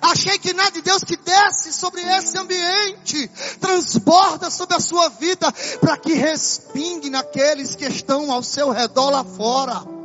Achei 0.00 0.38
que 0.38 0.52
nada 0.52 0.70
de 0.70 0.82
Deus 0.82 1.02
que 1.02 1.16
desce 1.16 1.72
sobre 1.72 2.00
esse 2.02 2.36
ambiente, 2.38 3.28
transborda 3.60 4.50
sobre 4.50 4.76
a 4.76 4.80
sua 4.80 5.08
vida, 5.08 5.52
para 5.80 5.96
que 5.96 6.12
respingue 6.12 7.10
naqueles 7.10 7.74
que 7.74 7.84
estão 7.84 8.30
ao 8.32 8.42
seu 8.42 8.70
redor 8.70 9.10
lá 9.10 9.24
fora. 9.24 9.98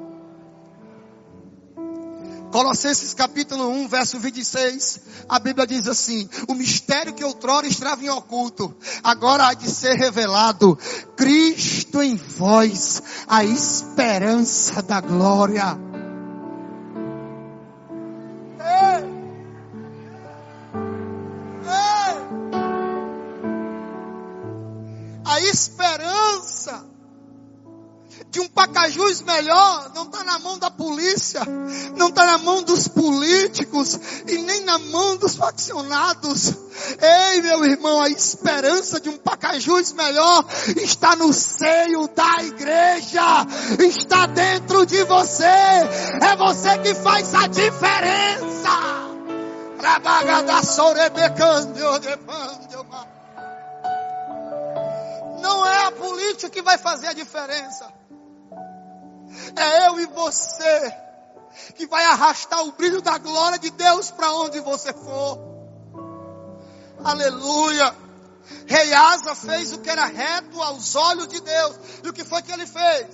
Colossenses 2.54 3.16
capítulo 3.16 3.68
1, 3.68 3.88
verso 3.88 4.20
26, 4.20 5.00
a 5.28 5.40
Bíblia 5.40 5.66
diz 5.66 5.88
assim: 5.88 6.30
O 6.48 6.54
mistério 6.54 7.12
que 7.12 7.24
outrora 7.24 7.66
estava 7.66 8.04
em 8.04 8.10
oculto, 8.10 8.76
agora 9.04 9.48
há 9.48 9.54
de 9.56 9.68
ser 9.68 9.96
revelado. 9.96 10.78
Cristo 11.18 12.00
em 12.00 12.16
vós, 12.16 13.02
a 13.28 13.44
esperança 13.44 14.84
da 14.84 15.02
glória. 15.02 15.80
Pacajus 28.74 29.22
melhor 29.22 29.92
não 29.94 30.06
está 30.06 30.24
na 30.24 30.40
mão 30.40 30.58
da 30.58 30.72
polícia, 30.72 31.42
não 31.96 32.08
está 32.08 32.26
na 32.26 32.40
mão 32.40 32.64
dos 32.64 32.88
políticos 32.88 34.00
e 34.28 34.40
nem 34.40 34.62
na 34.62 34.80
mão 34.80 35.16
dos 35.16 35.36
faccionados. 35.36 36.56
Ei, 37.00 37.42
meu 37.44 37.64
irmão, 37.66 38.02
a 38.02 38.10
esperança 38.10 39.00
de 39.00 39.10
um 39.10 39.18
Pacajus 39.20 39.92
melhor 39.92 40.44
está 40.76 41.16
no 41.16 41.32
seio 41.32 42.08
da 42.08 42.44
igreja, 42.44 43.46
está 43.80 44.26
dentro 44.26 44.88
de 44.88 45.04
você. 45.04 45.46
É 45.46 46.36
você 46.36 46.76
que 46.80 46.96
faz 46.96 47.32
a 47.36 47.46
diferença. 47.46 48.72
Não 55.42 55.64
é 55.64 55.86
a 55.86 55.92
política 55.92 56.50
que 56.50 56.62
vai 56.64 56.80
fazer 56.80 57.08
a 57.08 57.14
diferença. 57.14 58.03
É 59.56 59.88
eu 59.88 60.00
e 60.00 60.06
você 60.08 60.98
que 61.76 61.86
vai 61.88 62.04
arrastar 62.06 62.64
o 62.64 62.72
brilho 62.72 63.02
da 63.02 63.18
glória 63.18 63.60
de 63.60 63.70
Deus 63.70 64.12
para 64.12 64.34
onde 64.34 64.60
você 64.60 64.94
for. 64.94 65.40
Aleluia. 67.04 67.96
Rei 68.66 68.94
Asa 68.94 69.36
fez 69.36 69.74
o 69.74 69.80
que 69.80 69.90
era 69.90 70.06
reto 70.06 70.62
aos 70.62 70.96
olhos 70.96 71.28
de 71.28 71.40
Deus. 71.40 71.76
E 72.04 72.10
o 72.10 72.14
que 72.14 72.24
foi 72.24 72.42
que 72.42 72.52
ele 72.52 72.66
fez? 72.66 73.08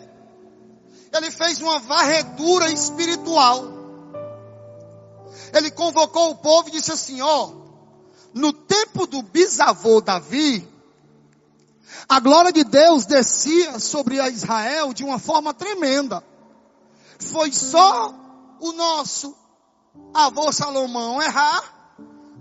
Ele 1.11 1.31
fez 1.31 1.59
uma 1.59 1.79
varredura 1.79 2.69
espiritual. 2.69 3.63
Ele 5.53 5.71
convocou 5.71 6.31
o 6.31 6.35
povo 6.35 6.69
e 6.69 6.73
disse 6.73 6.91
assim: 6.91 7.21
Ó, 7.21 7.51
no 8.33 8.53
tempo 8.53 9.07
do 9.07 9.23
bisavô 9.23 10.01
Davi, 10.01 10.67
a 12.09 12.19
glória 12.19 12.51
de 12.51 12.63
Deus 12.63 13.05
descia 13.05 13.77
sobre 13.77 14.19
a 14.19 14.27
Israel 14.27 14.91
de 14.93 15.03
uma 15.03 15.19
forma 15.19 15.53
tremenda. 15.53 16.23
Foi 17.19 17.51
só 17.51 18.11
o 18.59 18.71
nosso 18.71 19.35
avô 20.11 20.51
Salomão 20.51 21.21
errar, 21.21 21.95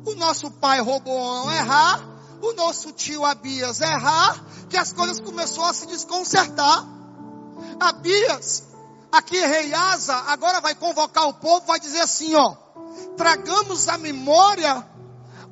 o 0.07 0.15
nosso 0.15 0.51
pai 0.53 0.81
Roboão 0.81 1.53
errar, 1.53 2.03
o 2.41 2.55
nosso 2.55 2.93
tio 2.93 3.27
Abias 3.27 3.83
errar, 3.83 4.43
que 4.71 4.77
as 4.79 4.95
coisas 4.95 5.21
começou 5.21 5.65
a 5.65 5.75
se 5.75 5.87
desconcertar. 5.87 6.87
Abias, 7.79 8.65
aqui 9.13 9.39
rei 9.39 9.75
Asa, 9.75 10.15
agora 10.29 10.63
vai 10.63 10.75
convocar 10.75 11.29
o 11.29 11.35
povo, 11.35 11.67
vai 11.67 11.79
dizer 11.79 12.01
assim, 12.01 12.35
ó, 12.35 12.55
tragamos 13.19 13.87
a 13.87 13.99
memória 13.99 14.87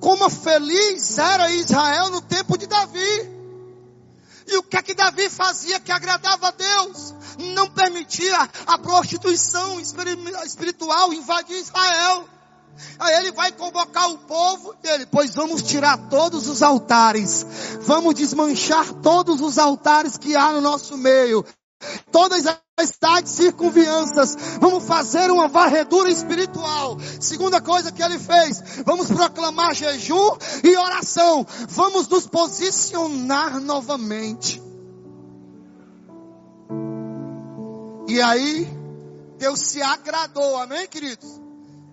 como 0.00 0.30
feliz 0.30 1.18
era 1.18 1.50
Israel 1.50 2.08
no 2.08 2.22
tempo 2.22 2.56
de 2.56 2.66
Davi. 2.66 3.35
E 4.46 4.56
o 4.56 4.62
que 4.62 4.76
é 4.76 4.82
que 4.82 4.94
Davi 4.94 5.28
fazia 5.28 5.80
que 5.80 5.90
agradava 5.90 6.48
a 6.48 6.50
Deus? 6.50 7.14
Não 7.54 7.68
permitia 7.68 8.48
a 8.66 8.78
prostituição 8.78 9.80
espiritual 9.80 11.12
invadir 11.12 11.58
Israel. 11.58 12.28
Aí 12.98 13.14
ele 13.16 13.32
vai 13.32 13.52
convocar 13.52 14.10
o 14.10 14.18
povo 14.18 14.74
e 14.84 14.88
ele, 14.88 15.06
pois 15.06 15.34
vamos 15.34 15.62
tirar 15.62 15.96
todos 16.08 16.46
os 16.46 16.62
altares, 16.62 17.46
vamos 17.80 18.14
desmanchar 18.14 18.92
todos 18.94 19.40
os 19.40 19.58
altares 19.58 20.18
que 20.18 20.36
há 20.36 20.52
no 20.52 20.60
nosso 20.60 20.96
meio. 20.96 21.44
todas 22.12 22.46
as 22.46 22.65
cidades 22.84 23.32
circunvianças. 23.32 24.36
Vamos 24.60 24.84
fazer 24.84 25.30
uma 25.30 25.48
varredura 25.48 26.10
espiritual. 26.10 26.98
Segunda 27.20 27.60
coisa 27.60 27.90
que 27.90 28.02
ele 28.02 28.18
fez, 28.18 28.82
vamos 28.84 29.06
proclamar 29.06 29.74
jejum 29.74 30.36
e 30.62 30.76
oração. 30.76 31.46
Vamos 31.68 32.06
nos 32.08 32.26
posicionar 32.26 33.60
novamente. 33.60 34.62
E 38.08 38.20
aí, 38.20 38.68
Deus 39.38 39.60
se 39.60 39.80
agradou, 39.80 40.58
amém, 40.58 40.86
queridos? 40.86 41.40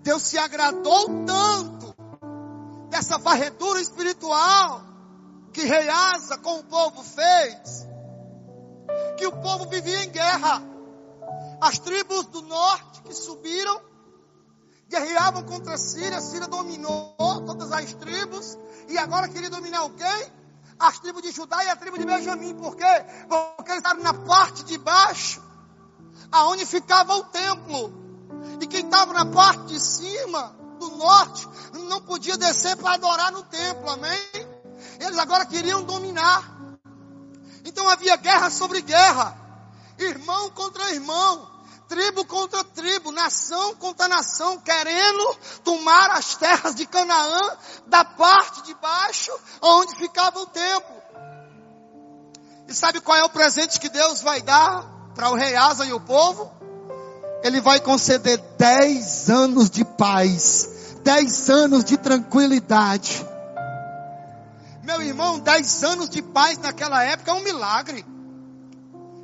Deus 0.02 0.22
se 0.22 0.36
agradou 0.36 1.24
tanto 1.24 1.94
dessa 2.90 3.18
varredura 3.18 3.80
espiritual 3.80 4.82
que 5.52 5.62
Rei 5.62 5.88
Asa 5.88 6.36
com 6.36 6.58
o 6.58 6.64
povo 6.64 7.02
fez, 7.02 7.86
que 9.16 9.26
o 9.26 9.32
povo 9.32 9.66
vivia 9.70 10.04
em 10.04 10.10
guerra. 10.10 10.73
As 11.64 11.78
tribos 11.78 12.26
do 12.26 12.42
norte 12.42 13.00
que 13.00 13.14
subiram, 13.14 13.80
guerreavam 14.86 15.44
contra 15.44 15.76
a 15.76 15.78
Síria, 15.78 16.18
a 16.18 16.20
Síria 16.20 16.46
dominou 16.46 17.16
todas 17.46 17.72
as 17.72 17.90
tribos, 17.94 18.58
e 18.86 18.98
agora 18.98 19.30
queria 19.30 19.48
dominar 19.48 19.78
alguém? 19.78 20.32
As 20.78 20.98
tribos 20.98 21.22
de 21.22 21.30
Judá 21.30 21.64
e 21.64 21.70
a 21.70 21.76
tribo 21.76 21.96
de 21.98 22.04
Benjamim, 22.04 22.54
por 22.54 22.76
quê? 22.76 22.84
Porque 23.30 23.70
eles 23.70 23.82
estavam 23.82 24.02
na 24.02 24.12
parte 24.12 24.62
de 24.64 24.76
baixo, 24.76 25.42
aonde 26.30 26.66
ficava 26.66 27.14
o 27.14 27.24
templo, 27.24 27.94
e 28.60 28.66
quem 28.66 28.84
estava 28.84 29.14
na 29.14 29.24
parte 29.24 29.64
de 29.68 29.80
cima, 29.80 30.54
do 30.78 30.90
norte, 30.98 31.48
não 31.88 32.02
podia 32.02 32.36
descer 32.36 32.76
para 32.76 32.92
adorar 32.92 33.32
no 33.32 33.42
templo, 33.42 33.88
amém? 33.88 34.20
Eles 35.00 35.16
agora 35.16 35.46
queriam 35.46 35.82
dominar. 35.82 36.44
Então 37.64 37.88
havia 37.88 38.16
guerra 38.16 38.50
sobre 38.50 38.82
guerra, 38.82 39.34
irmão 39.98 40.50
contra 40.50 40.92
irmão, 40.92 41.53
tribo 41.94 42.24
contra 42.24 42.64
tribo, 42.64 43.12
nação 43.12 43.76
contra 43.76 44.08
nação, 44.08 44.58
querendo 44.58 45.36
tomar 45.62 46.10
as 46.10 46.34
terras 46.34 46.74
de 46.74 46.86
Canaã 46.86 47.56
da 47.86 48.04
parte 48.04 48.64
de 48.64 48.74
baixo, 48.74 49.30
onde 49.62 49.94
ficava 49.94 50.40
o 50.40 50.46
templo. 50.46 50.96
E 52.66 52.74
sabe 52.74 53.00
qual 53.00 53.16
é 53.16 53.22
o 53.22 53.30
presente 53.30 53.78
que 53.78 53.88
Deus 53.88 54.22
vai 54.22 54.42
dar 54.42 54.84
para 55.14 55.30
o 55.30 55.36
rei 55.36 55.54
Asa 55.54 55.86
e 55.86 55.92
o 55.92 56.00
povo? 56.00 56.50
Ele 57.44 57.60
vai 57.60 57.78
conceder 57.78 58.38
dez 58.58 59.30
anos 59.30 59.70
de 59.70 59.84
paz, 59.84 60.96
dez 61.04 61.48
anos 61.48 61.84
de 61.84 61.96
tranquilidade. 61.96 63.24
Meu 64.82 65.00
irmão, 65.00 65.38
dez 65.38 65.84
anos 65.84 66.10
de 66.10 66.20
paz 66.22 66.58
naquela 66.58 67.04
época 67.04 67.30
é 67.30 67.34
um 67.34 67.44
milagre. 67.44 68.04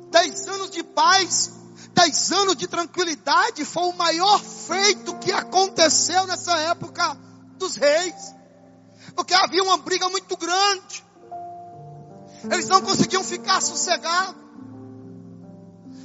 Dez 0.09 0.47
anos 0.47 0.69
de 0.69 0.83
paz, 0.83 1.60
dez 1.93 2.31
anos 2.31 2.55
de 2.55 2.67
tranquilidade 2.67 3.65
foi 3.65 3.83
o 3.83 3.93
maior 3.93 4.39
feito 4.39 5.17
que 5.17 5.31
aconteceu 5.31 6.25
nessa 6.27 6.57
época 6.59 7.17
dos 7.57 7.75
reis. 7.75 8.33
Porque 9.15 9.33
havia 9.33 9.63
uma 9.63 9.77
briga 9.77 10.09
muito 10.09 10.35
grande. 10.37 11.03
Eles 12.43 12.67
não 12.67 12.81
conseguiam 12.81 13.23
ficar 13.23 13.61
sossegados. 13.61 14.41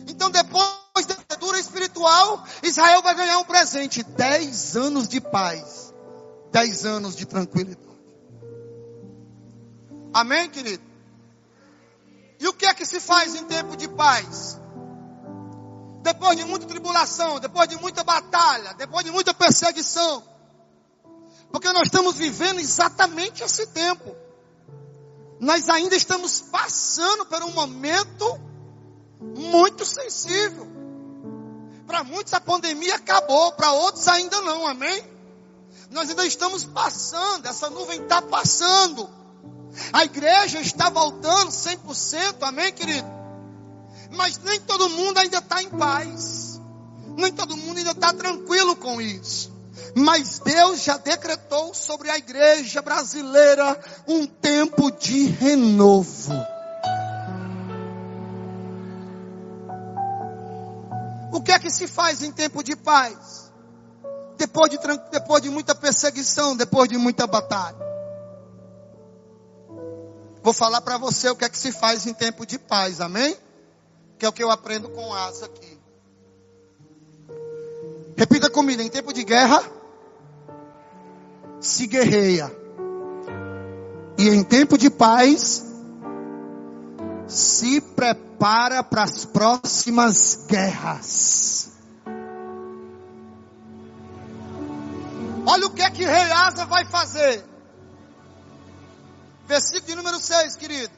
Então 0.09 0.31
depois 0.31 1.07
da 1.07 1.37
dura 1.37 1.59
espiritual, 1.59 2.45
Israel 2.63 3.03
vai 3.03 3.15
ganhar 3.15 3.39
um 3.39 3.45
presente. 3.45 4.03
Dez 4.03 4.77
anos 4.77 5.09
de 5.09 5.21
paz. 5.21 5.93
Dez 6.53 6.85
anos 6.85 7.17
de 7.17 7.27
tranquilidade. 7.27 7.87
Amém, 10.13 10.49
querido? 10.49 10.83
E 12.39 12.49
o 12.49 12.53
que 12.53 12.67
é 12.67 12.75
que 12.75 12.87
se 12.87 13.01
faz 13.01 13.35
em 13.35 13.45
tempo 13.45 13.77
de 13.77 13.89
paz? 13.89 14.61
Depois 16.07 16.37
de 16.37 16.45
muita 16.45 16.67
tribulação, 16.67 17.41
depois 17.41 17.69
de 17.69 17.77
muita 17.79 18.05
batalha, 18.05 18.75
depois 18.75 19.05
de 19.05 19.11
muita 19.11 19.35
perseguição. 19.35 20.23
Porque 21.51 21.73
nós 21.73 21.87
estamos 21.87 22.15
vivendo 22.15 22.61
exatamente 22.61 23.43
esse 23.43 23.67
tempo. 23.67 24.15
Nós 25.41 25.69
ainda 25.69 25.97
estamos 25.97 26.41
passando 26.43 27.27
por 27.27 27.43
um 27.43 27.51
momento 27.51 28.41
muito 29.21 29.85
sensível. 29.85 30.69
Para 31.89 32.05
muitos 32.05 32.33
a 32.35 32.41
pandemia 32.41 32.95
acabou, 32.95 33.51
para 33.55 33.73
outros 33.73 34.07
ainda 34.07 34.41
não, 34.43 34.65
amém? 34.65 35.05
Nós 35.91 36.09
ainda 36.09 36.25
estamos 36.25 36.65
passando, 36.65 37.47
essa 37.47 37.69
nuvem 37.69 38.01
está 38.01 38.23
passando. 38.23 39.11
A 39.93 40.05
igreja 40.05 40.61
está 40.61 40.89
voltando 40.89 41.51
100%, 41.51 42.37
amém, 42.43 42.73
querido? 42.73 43.16
Mas 44.11 44.39
nem 44.39 44.61
todo 44.61 44.89
mundo 44.91 45.19
ainda 45.19 45.39
está 45.39 45.63
em 45.63 45.71
paz. 45.71 46.61
Nem 47.17 47.33
todo 47.33 47.57
mundo 47.57 47.79
ainda 47.79 47.93
está 47.93 48.13
tranquilo 48.13 48.77
com 48.77 49.01
isso. 49.01 49.55
Mas 49.95 50.39
Deus 50.41 50.83
já 50.83 50.99
decretou 50.99 51.73
sobre 51.73 52.11
a 52.11 52.19
igreja 52.19 52.83
brasileira 52.83 53.79
um 54.07 54.27
tempo 54.27 54.91
de 54.91 55.25
renovo. 55.27 56.33
O 61.33 61.41
que 61.43 61.53
é 61.53 61.59
que 61.59 61.71
se 61.71 61.87
faz 61.87 62.23
em 62.23 62.31
tempo 62.31 62.63
de 62.63 62.77
paz? 62.77 63.51
Depois 64.37 64.71
de, 64.71 64.79
depois 65.11 65.43
de 65.43 65.49
muita 65.49 65.75
perseguição, 65.75 66.55
depois 66.55 66.89
de 66.89 66.99
muita 66.99 67.27
batalha. 67.27 67.79
Vou 70.43 70.53
falar 70.53 70.81
para 70.81 70.99
você 70.99 71.29
o 71.31 71.37
que 71.37 71.45
é 71.45 71.49
que 71.49 71.59
se 71.59 71.73
faz 71.73 72.07
em 72.07 72.15
tempo 72.15 72.47
de 72.47 72.59
paz, 72.59 73.01
amém? 73.01 73.37
Que 74.19 74.27
é 74.27 74.29
o 74.29 74.33
que 74.33 74.43
eu 74.43 74.51
aprendo 74.51 74.89
com 74.89 75.13
Asa 75.13 75.47
aqui. 75.47 75.79
Repita 78.17 78.49
comigo, 78.49 78.81
em 78.81 78.89
tempo 78.89 79.13
de 79.13 79.23
guerra, 79.25 79.63
se 81.61 81.87
guerreia. 81.87 82.51
E 84.19 84.29
em 84.31 84.43
tempo 84.43 84.79
de 84.79 84.89
paz, 84.89 85.67
se 87.27 87.81
prepara 87.81 88.83
para 88.83 89.03
as 89.03 89.27
próximas 89.27 90.47
guerras. 90.49 91.73
Olha 95.47 95.67
o 95.67 95.71
que 95.71 95.83
é 95.83 95.91
que 95.91 96.05
Rei 96.05 96.33
Asa 96.33 96.65
vai 96.65 96.87
fazer. 96.87 97.45
Versículo 99.47 99.87
de 99.87 99.95
número 99.95 100.19
6, 100.19 100.57
querido. 100.57 100.93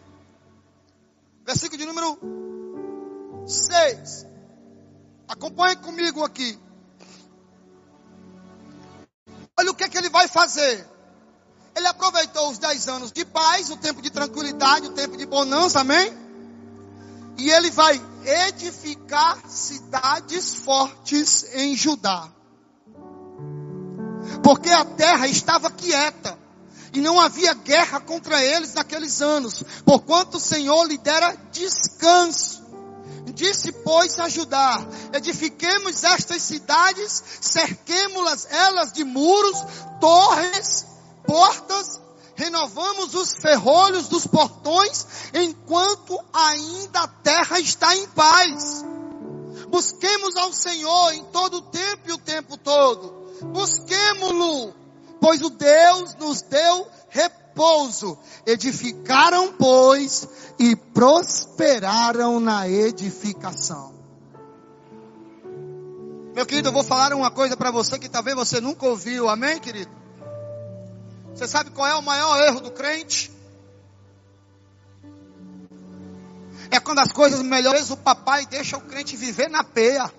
Versículo 1.44 1.76
de 1.76 1.84
número 1.84 2.47
6. 3.48 4.26
Acompanhe 5.28 5.76
comigo 5.76 6.24
aqui. 6.24 6.58
Olha 9.58 9.70
o 9.70 9.74
que, 9.74 9.84
é 9.84 9.88
que 9.88 9.98
ele 9.98 10.08
vai 10.08 10.28
fazer. 10.28 10.86
Ele 11.74 11.86
aproveitou 11.86 12.50
os 12.50 12.58
10 12.58 12.88
anos 12.88 13.12
de 13.12 13.24
paz, 13.24 13.70
o 13.70 13.76
tempo 13.76 14.02
de 14.02 14.10
tranquilidade, 14.10 14.86
o 14.86 14.92
tempo 14.92 15.16
de 15.16 15.26
bonança, 15.26 15.80
amém? 15.80 16.12
E 17.36 17.50
ele 17.50 17.70
vai 17.70 18.00
edificar 18.24 19.38
cidades 19.48 20.54
fortes 20.54 21.46
em 21.54 21.76
Judá. 21.76 22.28
Porque 24.42 24.70
a 24.70 24.84
terra 24.84 25.26
estava 25.28 25.70
quieta 25.70 26.38
e 26.92 27.00
não 27.00 27.20
havia 27.20 27.54
guerra 27.54 28.00
contra 28.00 28.42
eles 28.42 28.74
naqueles 28.74 29.20
anos, 29.22 29.62
porquanto 29.84 30.38
o 30.38 30.40
Senhor 30.40 30.84
lhe 30.84 30.98
dera 30.98 31.36
descanso. 31.52 32.67
Disse, 33.38 33.70
pois, 33.70 34.18
a 34.18 34.28
Judá: 34.28 34.84
edifiquemos 35.12 36.02
estas 36.02 36.42
cidades, 36.42 37.22
cerquemos-las 37.40 38.48
elas 38.50 38.92
de 38.92 39.04
muros, 39.04 39.64
torres, 40.00 40.84
portas, 41.24 42.00
renovamos 42.34 43.14
os 43.14 43.34
ferrolhos 43.36 44.08
dos 44.08 44.26
portões, 44.26 45.06
enquanto 45.32 46.18
ainda 46.32 47.02
a 47.02 47.06
terra 47.06 47.60
está 47.60 47.94
em 47.94 48.08
paz. 48.08 48.84
Busquemos 49.68 50.36
ao 50.36 50.52
Senhor 50.52 51.12
em 51.12 51.22
todo 51.26 51.58
o 51.58 51.62
tempo 51.62 52.08
e 52.08 52.12
o 52.12 52.18
tempo 52.18 52.56
todo. 52.56 53.36
Busquemo-lo 53.52 54.74
pois 55.20 55.42
o 55.42 55.50
Deus 55.50 56.14
nos 56.16 56.42
deu 56.42 56.88
repouso. 57.08 57.37
Edificaram, 58.46 59.52
pois, 59.52 60.28
e 60.58 60.76
prosperaram 60.76 62.40
na 62.40 62.68
edificação. 62.68 63.94
Meu 66.34 66.46
querido, 66.46 66.68
eu 66.68 66.72
vou 66.72 66.84
falar 66.84 67.12
uma 67.14 67.30
coisa 67.30 67.56
para 67.56 67.70
você 67.70 67.98
que 67.98 68.08
talvez 68.08 68.36
você 68.36 68.60
nunca 68.60 68.86
ouviu, 68.86 69.28
amém, 69.28 69.58
querido? 69.58 69.90
Você 71.34 71.48
sabe 71.48 71.70
qual 71.70 71.86
é 71.86 71.94
o 71.94 72.02
maior 72.02 72.40
erro 72.42 72.60
do 72.60 72.70
crente? 72.70 73.30
É 76.70 76.78
quando 76.78 77.00
as 77.00 77.12
coisas 77.12 77.42
melhores 77.42 77.90
o 77.90 77.96
papai 77.96 78.46
deixa 78.46 78.76
o 78.76 78.80
crente 78.80 79.16
viver 79.16 79.48
na 79.48 79.64
peia, 79.64 80.12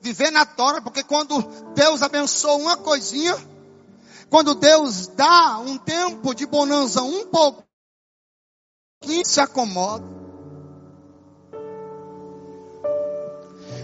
viver 0.00 0.30
na 0.30 0.44
tora, 0.44 0.82
porque 0.82 1.02
quando 1.02 1.40
Deus 1.74 2.02
abençoa 2.02 2.56
uma 2.56 2.76
coisinha, 2.76 3.36
quando 4.30 4.54
Deus 4.54 5.08
dá 5.08 5.58
um 5.58 5.76
tempo 5.76 6.32
de 6.32 6.46
bonança 6.46 7.02
um 7.02 7.26
pouco, 7.26 7.64
se 9.24 9.40
acomoda. 9.40 10.04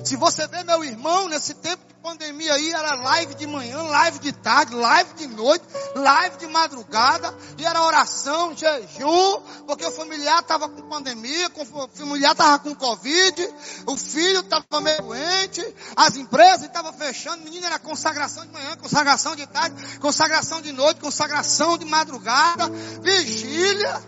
Se 0.05 0.15
você 0.15 0.47
vê 0.47 0.63
meu 0.63 0.85
irmão, 0.85 1.29
nesse 1.29 1.55
tempo 1.55 1.85
pandemia 2.07 2.55
aí, 2.55 2.71
era 2.71 2.95
live 2.95 3.35
de 3.35 3.49
manhã, 3.49 3.83
live 3.83 4.21
de 4.21 4.33
tarde, 4.33 4.77
live 4.77 5.13
de 5.15 5.27
noite, 5.27 5.65
live 5.97 6.37
de 6.37 6.47
madrugada, 6.47 7.37
e 7.59 7.65
era 7.67 7.83
oração, 7.83 8.57
jejum, 8.57 9.41
porque 9.67 9.85
o 9.85 9.91
familiar 9.91 10.41
estava 10.41 10.69
com 10.69 10.89
pandemia, 10.89 11.51
o 11.53 11.89
familiar 11.89 12.31
estava 12.31 12.61
com 12.61 12.73
Covid, 12.77 13.53
o 13.87 13.97
filho 13.97 14.39
estava 14.39 14.81
meio 14.81 15.03
doente, 15.03 15.75
as 15.97 16.17
empresas 16.17 16.63
estavam 16.63 16.93
fechando, 16.93 17.43
menino 17.43 17.67
era 17.67 17.81
consagração 17.81 18.47
de 18.47 18.53
manhã, 18.53 18.77
consagração 18.77 19.35
de 19.35 19.45
tarde, 19.49 19.99
consagração 19.99 20.61
de 20.61 20.71
noite, 20.71 21.01
consagração 21.01 21.77
de 21.77 21.87
madrugada, 21.87 22.69
vigília. 23.03 24.01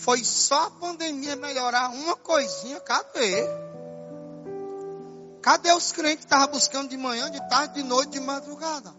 Foi 0.00 0.22
só 0.22 0.66
a 0.66 0.70
pandemia 0.72 1.36
melhorar 1.36 1.88
uma 1.88 2.16
coisinha, 2.16 2.78
cadê? 2.80 3.73
Cadê 5.44 5.70
os 5.74 5.92
crentes 5.92 6.20
que 6.20 6.24
estavam 6.24 6.46
buscando 6.46 6.88
de 6.88 6.96
manhã, 6.96 7.30
de 7.30 7.38
tarde, 7.50 7.74
de 7.74 7.82
noite, 7.82 8.12
de 8.12 8.20
madrugada? 8.20 8.96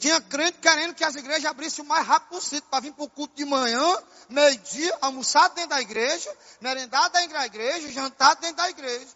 Tinha 0.00 0.20
crente 0.20 0.58
querendo 0.58 0.96
que 0.96 1.04
as 1.04 1.14
igrejas 1.14 1.44
abrissem 1.44 1.84
o 1.84 1.86
mais 1.86 2.04
rápido 2.04 2.30
possível 2.30 2.68
para 2.68 2.80
vir 2.80 2.92
para 2.92 3.04
o 3.04 3.08
culto 3.08 3.36
de 3.36 3.44
manhã, 3.44 4.02
meio-dia, 4.28 4.98
almoçar 5.00 5.46
dentro 5.50 5.70
da 5.70 5.80
igreja, 5.80 6.36
merendar 6.60 7.08
dentro 7.10 7.34
da 7.34 7.46
igreja, 7.46 7.92
jantar 7.92 8.34
dentro 8.34 8.56
da 8.56 8.68
igreja. 8.68 9.14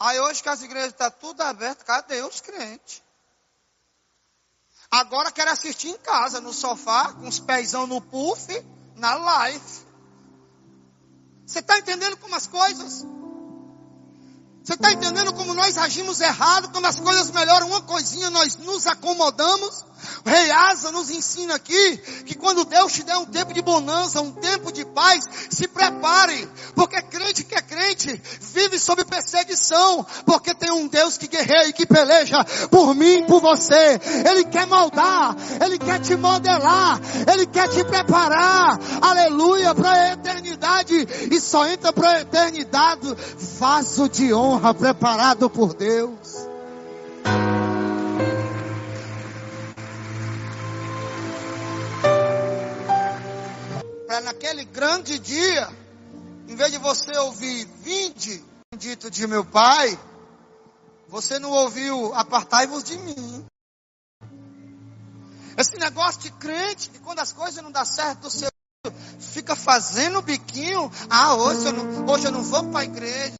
Aí 0.00 0.18
hoje 0.18 0.42
que 0.42 0.48
as 0.48 0.62
igrejas 0.62 0.92
estão 0.92 1.10
tá 1.10 1.16
tudo 1.18 1.42
abertas, 1.42 1.86
cadê 1.86 2.22
os 2.22 2.40
crentes? 2.40 3.02
Agora 4.90 5.30
quero 5.30 5.50
assistir 5.50 5.88
em 5.88 5.98
casa, 5.98 6.40
no 6.40 6.54
sofá, 6.54 7.12
com 7.12 7.28
os 7.28 7.38
pezão 7.38 7.86
no 7.86 8.00
puff, 8.00 8.46
na 8.94 9.14
live. 9.14 9.86
Você 11.46 11.58
está 11.58 11.78
entendendo 11.78 12.16
como 12.16 12.34
as 12.34 12.46
coisas? 12.46 13.04
Você 14.66 14.74
está 14.74 14.92
entendendo 14.92 15.32
como 15.32 15.54
nós 15.54 15.78
agimos 15.78 16.20
errado, 16.20 16.70
quando 16.70 16.86
as 16.86 16.98
coisas 16.98 17.30
melhoram 17.30 17.68
uma 17.68 17.82
coisinha, 17.82 18.30
nós 18.30 18.56
nos 18.56 18.84
acomodamos? 18.88 19.84
O 20.24 20.28
rei 20.28 20.50
Asa 20.50 20.90
nos 20.90 21.10
ensina 21.10 21.54
aqui 21.54 21.96
que 22.24 22.34
quando 22.34 22.64
Deus 22.64 22.92
te 22.92 23.02
der 23.02 23.16
um 23.16 23.26
tempo 23.26 23.52
de 23.52 23.62
bonança, 23.62 24.20
um 24.20 24.32
tempo 24.32 24.72
de 24.72 24.84
paz, 24.84 25.24
se 25.50 25.68
prepare, 25.68 26.48
porque 26.74 27.00
crente 27.02 27.44
que 27.44 27.54
é 27.54 27.62
crente 27.62 28.20
vive 28.40 28.78
sob 28.78 29.04
perseguição, 29.04 30.04
porque 30.24 30.54
tem 30.54 30.70
um 30.70 30.88
Deus 30.88 31.16
que 31.16 31.28
guerreia 31.28 31.68
e 31.68 31.72
que 31.72 31.86
peleja 31.86 32.44
por 32.70 32.94
mim, 32.94 33.24
por 33.26 33.40
você. 33.40 34.00
Ele 34.28 34.44
quer 34.44 34.66
moldar, 34.66 35.36
ele 35.64 35.78
quer 35.78 36.00
te 36.00 36.16
modelar, 36.16 37.00
ele 37.32 37.46
quer 37.46 37.68
te 37.68 37.84
preparar, 37.84 38.78
aleluia, 39.00 39.74
para 39.74 39.90
a 39.90 40.12
eternidade 40.12 41.06
e 41.30 41.40
só 41.40 41.66
entra 41.66 41.92
para 41.92 42.10
a 42.10 42.20
eternidade 42.20 43.16
vaso 43.58 44.08
de 44.08 44.32
honra 44.32 44.74
preparado 44.74 45.48
por 45.48 45.74
Deus. 45.74 46.46
Naquele 54.26 54.64
grande 54.64 55.20
dia, 55.20 55.68
em 56.48 56.56
vez 56.56 56.72
de 56.72 56.78
você 56.78 57.16
ouvir 57.18 57.64
vinde, 57.84 58.44
dito 58.76 59.08
de 59.08 59.24
meu 59.24 59.44
pai, 59.44 59.96
você 61.08 61.38
não 61.38 61.52
ouviu 61.52 62.12
apartai-vos 62.12 62.82
de 62.82 62.98
mim. 62.98 63.46
Esse 65.56 65.78
negócio 65.78 66.22
de 66.22 66.32
crente, 66.32 66.90
que 66.90 66.98
quando 66.98 67.20
as 67.20 67.32
coisas 67.32 67.62
não 67.62 67.70
dão 67.70 67.84
certo, 67.84 68.28
você 68.28 68.48
fica 69.20 69.54
fazendo 69.54 70.20
biquinho. 70.20 70.90
Ah, 71.08 71.36
hoje 71.36 71.64
eu 71.66 71.72
não, 71.72 72.12
hoje 72.12 72.26
eu 72.26 72.32
não 72.32 72.42
vou 72.42 72.64
para 72.64 72.80
a 72.80 72.84
igreja. 72.84 73.34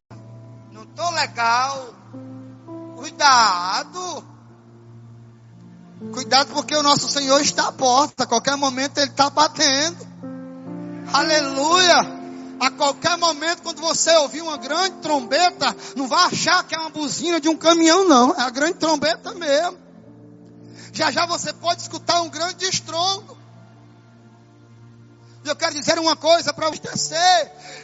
Não 0.71 0.83
estou 0.83 1.11
legal. 1.11 1.93
Cuidado. 2.95 4.25
Cuidado 6.13 6.53
porque 6.53 6.75
o 6.77 6.81
nosso 6.81 7.09
Senhor 7.09 7.41
está 7.41 7.67
à 7.67 7.71
porta. 7.73 8.23
A 8.23 8.27
qualquer 8.27 8.55
momento 8.55 8.99
Ele 8.99 9.11
está 9.11 9.29
batendo. 9.29 10.06
Aleluia! 11.13 12.17
A 12.59 12.71
qualquer 12.71 13.17
momento, 13.17 13.61
quando 13.61 13.79
você 13.81 14.15
ouvir 14.17 14.41
uma 14.41 14.57
grande 14.57 14.97
trombeta, 14.97 15.75
não 15.95 16.07
vai 16.07 16.25
achar 16.25 16.63
que 16.63 16.73
é 16.73 16.79
uma 16.79 16.89
buzina 16.89 17.39
de 17.39 17.47
um 17.47 17.55
caminhão, 17.55 18.07
não. 18.07 18.33
É 18.35 18.41
a 18.41 18.49
grande 18.49 18.75
trombeta 18.75 19.33
mesmo. 19.35 19.77
Já 20.91 21.11
já 21.11 21.25
você 21.27 21.53
pode 21.53 21.81
escutar 21.81 22.21
um 22.21 22.29
grande 22.29 22.65
estrondo. 22.65 23.36
E 25.47 25.49
eu 25.49 25.55
quero 25.55 25.73
dizer 25.73 25.97
uma 25.97 26.13
coisa 26.13 26.53
para 26.53 26.69
você. 26.69 27.15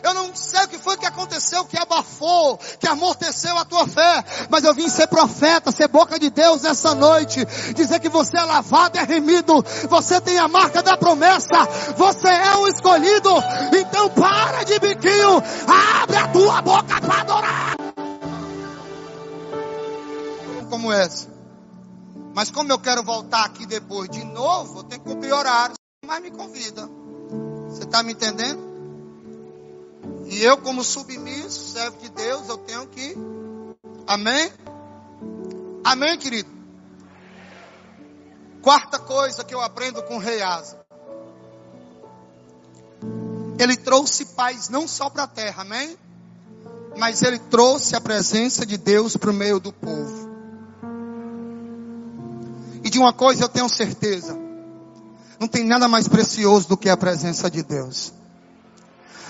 Eu 0.03 0.14
não 0.14 0.36
sei 0.36 0.66
o 0.66 0.68
que 0.68 0.78
foi 0.78 0.97
que 0.97 1.05
aconteceu, 1.05 1.64
que 1.64 1.78
abafou, 1.78 2.57
que 2.78 2.86
amorteceu 2.86 3.57
a 3.57 3.64
tua 3.64 3.88
fé. 3.88 4.26
Mas 4.49 4.66
eu 4.66 4.74
vim 4.74 4.89
ser 4.89 5.07
profeta, 5.07 5.72
ser 5.72 5.88
boca 5.88 6.20
de 6.20 6.30
Deus 6.30 6.66
essa 6.66 6.93
noite. 6.93 7.45
Dizer 7.74 8.01
que 8.01 8.09
você 8.09 8.38
é 8.38 8.43
lavado, 8.43 8.99
é 8.99 9.03
remido. 9.03 9.64
Você 9.88 10.20
tem 10.20 10.38
a 10.39 10.49
marca 10.49 10.84
da 10.84 10.97
promessa. 10.97 11.55
Você 11.95 12.28
é 12.28 12.53
um 12.57 12.68
escolhido. 12.68 13.30
Então 13.74 14.09
para 14.09 14.64
de 14.64 14.78
biquinho. 14.80 15.41
Abre 16.01 16.18
a 16.18 16.28
tua 16.28 16.61
boca 16.61 16.99
para 16.99 17.22
adorar. 17.22 17.76
Como 20.70 20.91
essa. 20.91 21.32
Mas 22.36 22.51
como 22.51 22.70
eu 22.74 22.80
quero 22.80 23.03
voltar 23.03 23.45
aqui 23.45 23.66
depois 23.66 24.09
de 24.09 24.26
novo, 24.26 24.80
eu 24.80 24.84
tenho 24.84 25.01
que 25.01 25.09
cumprir 25.09 25.32
horário. 25.32 25.76
Mas 26.05 26.22
me 26.22 26.30
convida. 26.30 27.03
Você 27.74 27.86
está 27.86 28.03
me 28.03 28.13
entendendo? 28.13 28.61
E 30.28 30.43
eu, 30.43 30.57
como 30.57 30.84
submisso, 30.84 31.74
servo 31.74 31.97
de 31.97 32.09
Deus, 32.09 32.47
eu 32.47 32.57
tenho 32.59 32.86
que. 32.88 33.17
Amém? 34.05 34.51
Amém, 35.84 36.17
querido? 36.19 36.49
Quarta 38.61 38.99
coisa 38.99 39.43
que 39.43 39.55
eu 39.55 39.59
aprendo 39.59 40.03
com 40.03 40.17
o 40.17 40.19
rei 40.19 40.41
Asa. 40.43 40.86
Ele 43.57 43.76
trouxe 43.76 44.26
paz 44.26 44.69
não 44.69 44.88
só 44.88 45.09
para 45.09 45.24
a 45.24 45.28
terra, 45.28 45.63
amém? 45.63 45.97
Mas 46.95 47.24
ele 47.24 47.39
trouxe 47.39 47.95
a 47.95 48.01
presença 48.01 48.67
de 48.67 48.78
Deus 48.78 49.17
para 49.17 49.32
o 49.32 49.34
meio 49.34 49.59
do 49.59 49.74
povo. 49.74 50.32
E 52.84 52.89
de 52.89 52.99
uma 52.99 53.13
coisa 53.13 53.43
eu 53.43 53.49
tenho 53.49 53.67
certeza: 53.67 54.43
não 55.44 55.48
tem 55.50 55.66
nada 55.66 55.89
mais 55.89 56.08
precioso 56.08 56.70
do 56.70 56.78
que 56.78 56.88
a 56.88 56.96
presença 56.96 57.52
de 57.52 57.62
Deus. 57.62 58.14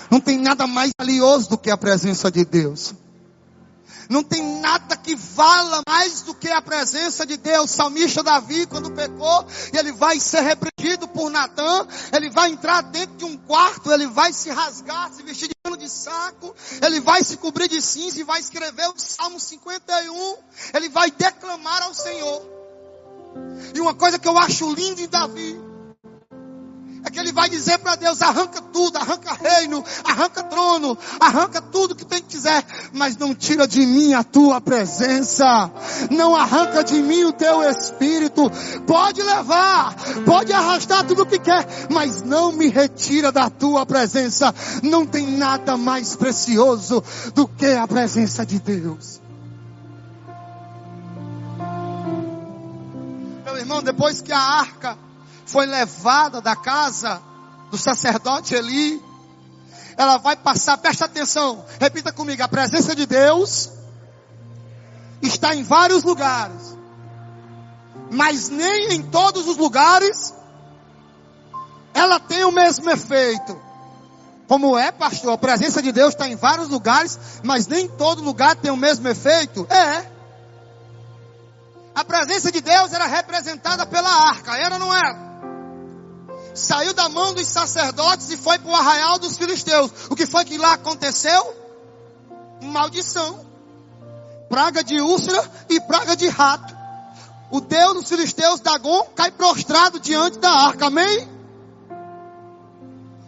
Não 0.08 0.20
tem 0.20 0.38
nada 0.38 0.64
mais 0.64 0.92
valioso 0.96 1.50
do 1.50 1.58
que 1.58 1.72
a 1.72 1.76
presença 1.76 2.30
de 2.30 2.44
Deus. 2.44 2.94
Não 4.08 4.22
tem 4.22 4.60
nada 4.60 4.96
que 4.96 5.16
vala 5.16 5.82
mais 5.88 6.22
do 6.22 6.32
que 6.32 6.48
a 6.48 6.62
presença 6.62 7.26
de 7.26 7.36
Deus. 7.36 7.68
Salmista 7.68 8.22
Davi, 8.22 8.64
quando 8.66 8.92
pecou, 8.92 9.44
ele 9.72 9.90
vai 9.90 10.20
ser 10.20 10.42
repreendido 10.42 11.08
por 11.08 11.30
Natã, 11.30 11.84
ele 12.12 12.30
vai 12.30 12.50
entrar 12.50 12.82
dentro 12.82 13.16
de 13.16 13.24
um 13.24 13.36
quarto, 13.36 13.90
ele 13.90 14.06
vai 14.06 14.32
se 14.32 14.50
rasgar, 14.50 15.12
se 15.12 15.20
vestir 15.24 15.48
de 15.48 15.54
pano 15.64 15.76
de 15.76 15.88
saco, 15.88 16.54
ele 16.80 17.00
vai 17.00 17.24
se 17.24 17.38
cobrir 17.38 17.66
de 17.66 17.82
cinza 17.82 18.20
e 18.20 18.22
vai 18.22 18.38
escrever 18.38 18.86
o 18.88 18.94
Salmo 18.96 19.40
51, 19.40 20.36
ele 20.74 20.88
vai 20.90 21.10
declamar 21.10 21.82
ao 21.82 21.92
Senhor. 21.92 22.54
E 23.74 23.80
uma 23.80 23.94
coisa 23.94 24.16
que 24.16 24.28
eu 24.28 24.38
acho 24.38 24.72
lindo 24.72 25.00
em 25.00 25.08
Davi, 25.08 25.63
que 27.14 27.20
ele 27.20 27.32
vai 27.32 27.48
dizer 27.48 27.78
para 27.78 27.94
Deus: 27.94 28.20
arranca 28.20 28.60
tudo, 28.60 28.98
arranca 28.98 29.32
reino, 29.32 29.82
arranca 30.04 30.42
trono, 30.42 30.98
arranca 31.20 31.62
tudo 31.62 31.94
que 31.94 32.04
tem 32.04 32.20
que 32.20 32.28
quiser, 32.28 32.64
mas 32.92 33.16
não 33.16 33.34
tira 33.34 33.66
de 33.66 33.86
mim 33.86 34.12
a 34.12 34.24
tua 34.24 34.60
presença, 34.60 35.70
não 36.10 36.34
arranca 36.34 36.82
de 36.82 37.00
mim 37.00 37.24
o 37.24 37.32
teu 37.32 37.62
espírito. 37.62 38.50
Pode 38.86 39.22
levar, 39.22 39.94
pode 40.26 40.52
arrastar 40.52 41.06
tudo 41.06 41.22
o 41.22 41.26
que 41.26 41.38
quer, 41.38 41.66
mas 41.88 42.22
não 42.22 42.52
me 42.52 42.68
retira 42.68 43.30
da 43.30 43.48
tua 43.48 43.86
presença. 43.86 44.52
Não 44.82 45.06
tem 45.06 45.26
nada 45.26 45.76
mais 45.76 46.16
precioso 46.16 47.02
do 47.34 47.46
que 47.46 47.66
a 47.66 47.86
presença 47.86 48.44
de 48.44 48.58
Deus. 48.58 49.22
Meu 53.44 53.56
irmão, 53.56 53.82
depois 53.82 54.20
que 54.20 54.32
a 54.32 54.40
arca 54.40 54.98
foi 55.46 55.66
levada 55.66 56.40
da 56.40 56.56
casa 56.56 57.22
do 57.70 57.78
sacerdote 57.78 58.54
Eli, 58.54 59.02
ela 59.96 60.16
vai 60.18 60.36
passar, 60.36 60.76
presta 60.78 61.04
atenção, 61.04 61.64
repita 61.80 62.12
comigo, 62.12 62.42
a 62.42 62.48
presença 62.48 62.94
de 62.94 63.06
Deus 63.06 63.70
está 65.22 65.54
em 65.54 65.62
vários 65.62 66.02
lugares, 66.02 66.76
mas 68.10 68.48
nem 68.48 68.92
em 68.92 69.02
todos 69.02 69.46
os 69.46 69.56
lugares 69.56 70.34
ela 71.92 72.18
tem 72.18 72.44
o 72.44 72.50
mesmo 72.50 72.90
efeito. 72.90 73.60
Como 74.48 74.76
é, 74.76 74.92
pastor? 74.92 75.32
A 75.32 75.38
presença 75.38 75.80
de 75.80 75.90
Deus 75.90 76.10
está 76.10 76.28
em 76.28 76.36
vários 76.36 76.68
lugares, 76.68 77.18
mas 77.42 77.66
nem 77.66 77.88
todo 77.88 78.22
lugar 78.22 78.56
tem 78.56 78.70
o 78.70 78.76
mesmo 78.76 79.08
efeito? 79.08 79.66
É. 79.70 80.12
A 81.94 82.04
presença 82.04 82.50
de 82.50 82.60
Deus 82.60 82.92
era 82.92 83.06
representada 83.06 83.86
pela 83.86 84.10
arca, 84.28 84.56
era 84.56 84.74
ou 84.74 84.80
não 84.80 84.94
era? 84.94 85.33
Saiu 86.54 86.94
da 86.94 87.08
mão 87.08 87.34
dos 87.34 87.46
sacerdotes 87.46 88.30
e 88.30 88.36
foi 88.36 88.58
para 88.58 88.70
o 88.70 88.74
arraial 88.74 89.18
dos 89.18 89.36
filisteus. 89.36 89.90
O 90.08 90.14
que 90.14 90.26
foi 90.26 90.44
que 90.44 90.56
lá 90.56 90.74
aconteceu? 90.74 91.54
Maldição. 92.62 93.44
Praga 94.48 94.84
de 94.84 95.00
úlcera 95.00 95.50
e 95.68 95.80
praga 95.80 96.16
de 96.16 96.28
rato. 96.28 96.74
O 97.50 97.60
Deus 97.60 97.94
dos 97.94 98.08
filisteus, 98.08 98.60
Dagon, 98.60 99.04
cai 99.14 99.30
prostrado 99.30 100.00
diante 100.00 100.38
da 100.38 100.50
arca. 100.50 100.86
Amém? 100.86 101.28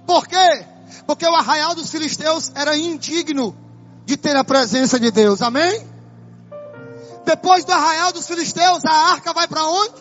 Por 0.07 0.27
quê? 0.27 0.65
Porque 1.07 1.27
o 1.27 1.35
arraial 1.35 1.75
dos 1.75 1.91
filisteus 1.91 2.51
era 2.55 2.77
indigno 2.77 3.57
de 4.05 4.17
ter 4.17 4.37
a 4.37 4.45
presença 4.45 4.99
de 5.01 5.11
Deus. 5.11 5.43
Amém? 5.43 5.87
Depois 7.25 7.65
do 7.65 7.73
arraial 7.73 8.13
dos 8.13 8.27
filisteus, 8.27 8.85
a 8.85 9.13
arca 9.13 9.33
vai 9.33 9.49
para 9.49 9.67
onde? 9.67 9.95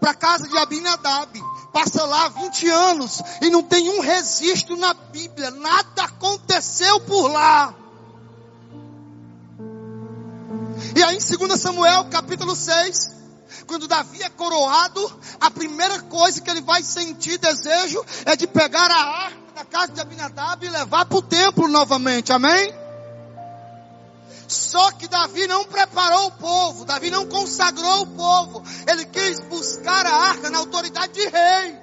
Para 0.00 0.12
a 0.12 0.14
casa 0.14 0.46
de 0.46 0.56
Abinadab. 0.56 1.47
Passa 1.78 2.04
lá 2.04 2.28
20 2.28 2.68
anos 2.68 3.22
e 3.40 3.50
não 3.50 3.62
tem 3.62 3.88
um 3.88 4.00
registro 4.00 4.76
na 4.76 4.92
Bíblia. 4.92 5.52
Nada 5.52 6.02
aconteceu 6.02 6.98
por 7.02 7.28
lá. 7.28 7.72
E 10.96 11.00
aí 11.04 11.16
em 11.16 11.38
2 11.46 11.60
Samuel, 11.60 12.06
capítulo 12.06 12.56
6, 12.56 13.12
quando 13.68 13.86
Davi 13.86 14.20
é 14.24 14.28
coroado, 14.28 15.20
a 15.40 15.52
primeira 15.52 16.00
coisa 16.02 16.40
que 16.40 16.50
ele 16.50 16.62
vai 16.62 16.82
sentir 16.82 17.38
desejo 17.38 18.04
é 18.24 18.34
de 18.34 18.48
pegar 18.48 18.90
a 18.90 19.26
arca 19.26 19.38
da 19.54 19.64
casa 19.64 19.92
de 19.92 20.00
Abinadab 20.00 20.66
e 20.66 20.68
levar 20.68 21.06
para 21.06 21.18
o 21.18 21.22
templo 21.22 21.68
novamente. 21.68 22.32
Amém? 22.32 22.74
Só 24.48 24.90
que 24.92 25.06
Davi 25.06 25.46
não 25.46 25.64
preparou 25.64 26.28
o 26.28 26.32
povo, 26.32 26.86
Davi 26.86 27.10
não 27.10 27.26
consagrou 27.26 28.02
o 28.02 28.06
povo. 28.06 28.62
Ele 28.86 29.04
quis 29.04 29.38
buscar 29.40 30.06
a 30.06 30.14
arca 30.14 30.48
na 30.48 30.58
autoridade 30.58 31.12
de 31.12 31.28
rei. 31.28 31.78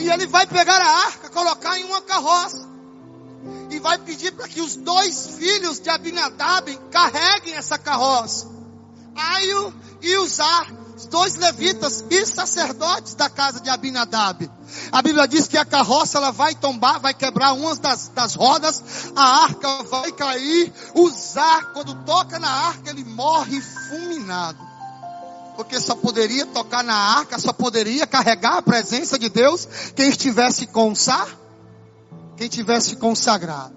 E 0.00 0.10
ele 0.10 0.26
vai 0.26 0.46
pegar 0.46 0.80
a 0.80 1.06
arca, 1.06 1.30
colocar 1.30 1.78
em 1.78 1.84
uma 1.84 2.02
carroça. 2.02 2.68
E 3.70 3.78
vai 3.78 3.98
pedir 3.98 4.32
para 4.32 4.48
que 4.48 4.60
os 4.60 4.74
dois 4.74 5.36
filhos 5.38 5.78
de 5.78 5.88
Abinadab 5.88 6.76
carreguem 6.90 7.54
essa 7.54 7.78
carroça. 7.78 8.50
Aio 9.14 9.72
e 10.02 10.16
Uzar 10.16 10.66
os 10.72 10.79
dois 11.06 11.36
levitas 11.36 12.04
e 12.10 12.26
sacerdotes 12.26 13.14
da 13.14 13.28
casa 13.28 13.60
de 13.60 13.68
Abinadab. 13.68 14.50
A 14.92 15.02
Bíblia 15.02 15.26
diz 15.26 15.46
que 15.46 15.58
a 15.58 15.64
carroça 15.64 16.18
ela 16.18 16.30
vai 16.30 16.54
tombar, 16.54 17.00
vai 17.00 17.14
quebrar 17.14 17.52
umas 17.52 17.78
das, 17.78 18.08
das 18.08 18.34
rodas, 18.34 19.12
a 19.16 19.44
arca 19.44 19.82
vai 19.84 20.12
cair, 20.12 20.72
usar, 20.94 21.72
quando 21.72 21.94
toca 22.04 22.38
na 22.38 22.50
arca, 22.50 22.90
ele 22.90 23.04
morre 23.04 23.60
fulminado. 23.60 24.58
Porque 25.56 25.80
só 25.80 25.94
poderia 25.94 26.46
tocar 26.46 26.82
na 26.82 26.94
arca, 26.94 27.38
só 27.38 27.52
poderia 27.52 28.06
carregar 28.06 28.58
a 28.58 28.62
presença 28.62 29.18
de 29.18 29.28
Deus 29.28 29.68
quem 29.94 30.08
estivesse 30.08 30.66
consar, 30.66 31.28
quem 32.36 32.48
tivesse 32.48 32.96
consagrado. 32.96 33.74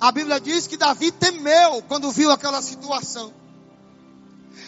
A 0.00 0.12
Bíblia 0.12 0.40
diz 0.40 0.66
que 0.66 0.76
Davi 0.76 1.10
temeu 1.10 1.82
quando 1.88 2.10
viu 2.10 2.30
aquela 2.30 2.62
situação. 2.62 3.41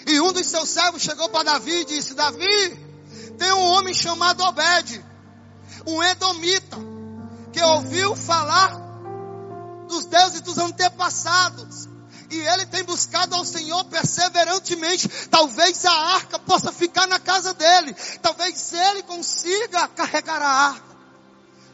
E 0.06 0.20
um 0.20 0.32
dos 0.32 0.46
seus 0.46 0.68
servos 0.68 1.02
chegou 1.02 1.28
para 1.28 1.44
Davi 1.44 1.80
e 1.80 1.84
disse: 1.84 2.14
Davi, 2.14 2.84
tem 3.38 3.52
um 3.52 3.62
homem 3.72 3.94
chamado 3.94 4.42
Obed, 4.42 5.04
um 5.86 6.02
edomita, 6.02 6.76
que 7.52 7.62
ouviu 7.62 8.14
falar 8.16 8.84
dos 9.88 10.06
deuses 10.06 10.40
dos 10.40 10.58
antepassados. 10.58 11.88
E 12.30 12.36
ele 12.36 12.66
tem 12.66 12.82
buscado 12.82 13.34
ao 13.34 13.44
Senhor 13.44 13.84
perseverantemente. 13.84 15.08
Talvez 15.28 15.84
a 15.84 15.92
arca 15.92 16.38
possa 16.38 16.72
ficar 16.72 17.06
na 17.06 17.20
casa 17.20 17.54
dele. 17.54 17.94
Talvez 18.20 18.72
ele 18.72 19.02
consiga 19.04 19.86
carregar 19.88 20.42
a 20.42 20.48
arca. 20.48 20.93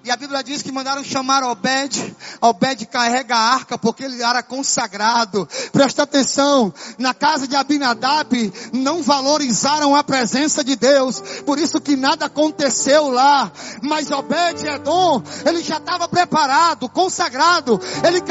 E 0.03 0.11
a 0.11 0.17
Bíblia 0.17 0.43
diz 0.43 0.63
que 0.63 0.73
mandaram 0.73 1.05
chamar 1.05 1.43
Obed. 1.45 2.17
Obed 2.41 2.87
carrega 2.87 3.37
a 3.37 3.55
arca 3.55 3.77
porque 3.77 4.05
ele 4.05 4.23
era 4.23 4.43
consagrado. 4.43 5.47
Presta 5.73 6.05
atenção. 6.05 6.73
Na 6.97 7.13
casa 7.13 7.47
de 7.47 7.55
Abinadab 7.55 8.53
não 8.73 9.03
valorizaram 9.03 9.95
a 9.95 10.03
presença 10.03 10.65
de 10.65 10.75
Deus. 10.75 11.21
Por 11.45 11.59
isso 11.59 11.81
que 11.83 11.97
nada 11.97 12.27
aconteceu 12.27 13.11
lá. 13.11 13.53
Mas 13.83 14.11
Obed 14.11 14.67
Edom, 14.67 15.23
ele 15.45 15.63
já 15.63 15.77
estava 15.77 16.09
preparado, 16.09 16.89
consagrado. 16.89 17.79
Ele 18.03 18.23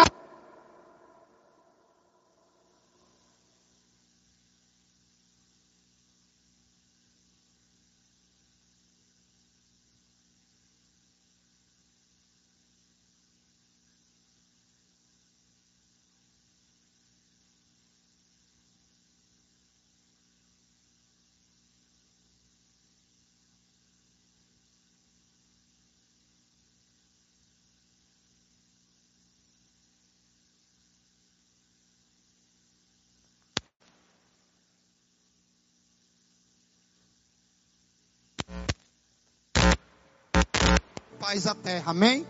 paz 41.29 41.45
à 41.45 41.53
terra, 41.53 41.91
amém? 41.91 42.25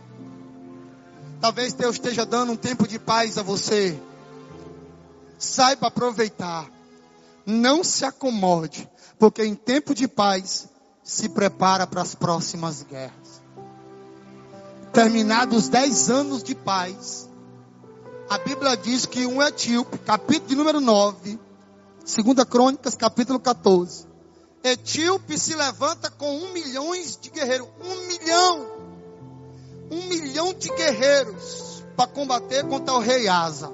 Talvez 1.39 1.71
Deus 1.71 1.95
esteja 1.95 2.25
dando 2.25 2.51
um 2.51 2.57
tempo 2.57 2.85
de 2.85 2.99
paz 2.99 3.37
a 3.37 3.41
você. 3.41 3.97
Saiba 5.37 5.87
aproveitar. 5.87 6.69
Não 7.45 7.81
se 7.81 8.03
acomode, 8.03 8.89
porque 9.17 9.45
em 9.45 9.55
tempo 9.55 9.95
de 9.95 10.05
paz 10.05 10.67
se 11.01 11.29
prepara 11.29 11.87
para 11.87 12.01
as 12.01 12.13
próximas 12.13 12.83
guerras. 12.83 13.41
Terminados 14.91 15.69
dez 15.69 16.09
anos 16.09 16.43
de 16.43 16.53
paz, 16.53 17.29
a 18.29 18.37
Bíblia 18.37 18.75
diz 18.75 19.05
que 19.05 19.25
um 19.25 19.41
etíope, 19.41 19.97
capítulo 19.99 20.49
de 20.49 20.55
número 20.57 20.81
9, 20.81 21.39
2 22.01 22.43
Crônicas, 22.49 22.95
capítulo 22.95 23.39
14. 23.39 24.05
Etíope 24.61 25.39
se 25.39 25.55
levanta 25.55 26.11
com 26.11 26.35
um 26.35 26.51
milhão 26.51 26.91
de 26.91 27.29
guerreiros. 27.29 27.69
Um 27.81 28.07
milhão 28.07 28.78
um 29.91 30.07
milhão 30.07 30.53
de 30.53 30.69
guerreiros 30.69 31.83
para 31.95 32.07
combater 32.07 32.65
contra 32.65 32.93
o 32.93 32.99
rei 32.99 33.27
Asa. 33.27 33.71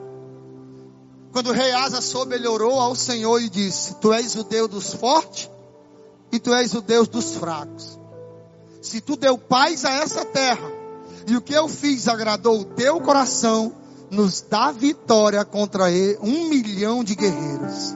Quando 1.32 1.50
o 1.50 1.54
rei 1.54 1.72
Asa 1.72 2.02
soube, 2.02 2.36
ele 2.36 2.48
orou 2.48 2.80
ao 2.80 2.96
Senhor 2.96 3.42
e 3.42 3.50
disse: 3.50 3.96
Tu 3.96 4.14
és 4.14 4.36
o 4.36 4.44
Deus 4.44 4.70
dos 4.70 4.94
fortes 4.94 5.50
e 6.32 6.40
tu 6.40 6.54
és 6.54 6.74
o 6.74 6.82
Deus 6.82 7.08
dos 7.08 7.36
fracos. 7.36 8.00
Se 8.82 9.02
tu 9.02 9.16
deu 9.16 9.38
paz 9.38 9.84
a 9.84 9.92
essa 9.92 10.24
terra 10.24 10.72
e 11.28 11.36
o 11.36 11.42
que 11.42 11.54
eu 11.54 11.68
fiz 11.68 12.08
agradou 12.08 12.62
o 12.62 12.66
teu 12.66 13.02
coração, 13.02 13.74
nos 14.10 14.42
dá 14.42 14.72
vitória 14.72 15.44
contra 15.44 15.92
ele, 15.92 16.18
um 16.22 16.48
milhão 16.48 17.04
de 17.04 17.16
guerreiros. 17.16 17.96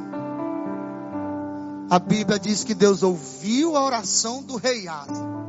A 1.90 1.98
Bíblia 1.98 2.38
diz 2.38 2.64
que 2.64 2.76
Deus 2.76 3.04
ouviu 3.04 3.76
a 3.76 3.84
oração 3.84 4.44
do 4.44 4.58
rei 4.58 4.88
Asa 4.88 5.40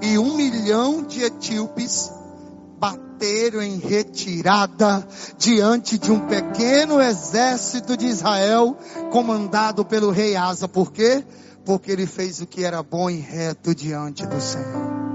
e 0.00 0.18
um 0.18 0.34
milhão 0.36 1.02
de 1.02 1.22
etíopes 1.22 2.10
bateram 2.78 3.62
em 3.62 3.78
retirada 3.78 5.06
diante 5.36 5.98
de 5.98 6.12
um 6.12 6.20
pequeno 6.20 7.00
exército 7.00 7.96
de 7.96 8.06
Israel 8.06 8.76
comandado 9.10 9.84
pelo 9.84 10.10
rei 10.10 10.36
Asa. 10.36 10.68
Por 10.68 10.92
quê? 10.92 11.24
Porque 11.64 11.90
ele 11.90 12.06
fez 12.06 12.40
o 12.40 12.46
que 12.46 12.64
era 12.64 12.82
bom 12.82 13.10
e 13.10 13.16
reto 13.16 13.74
diante 13.74 14.24
do 14.26 14.40
Senhor. 14.40 15.07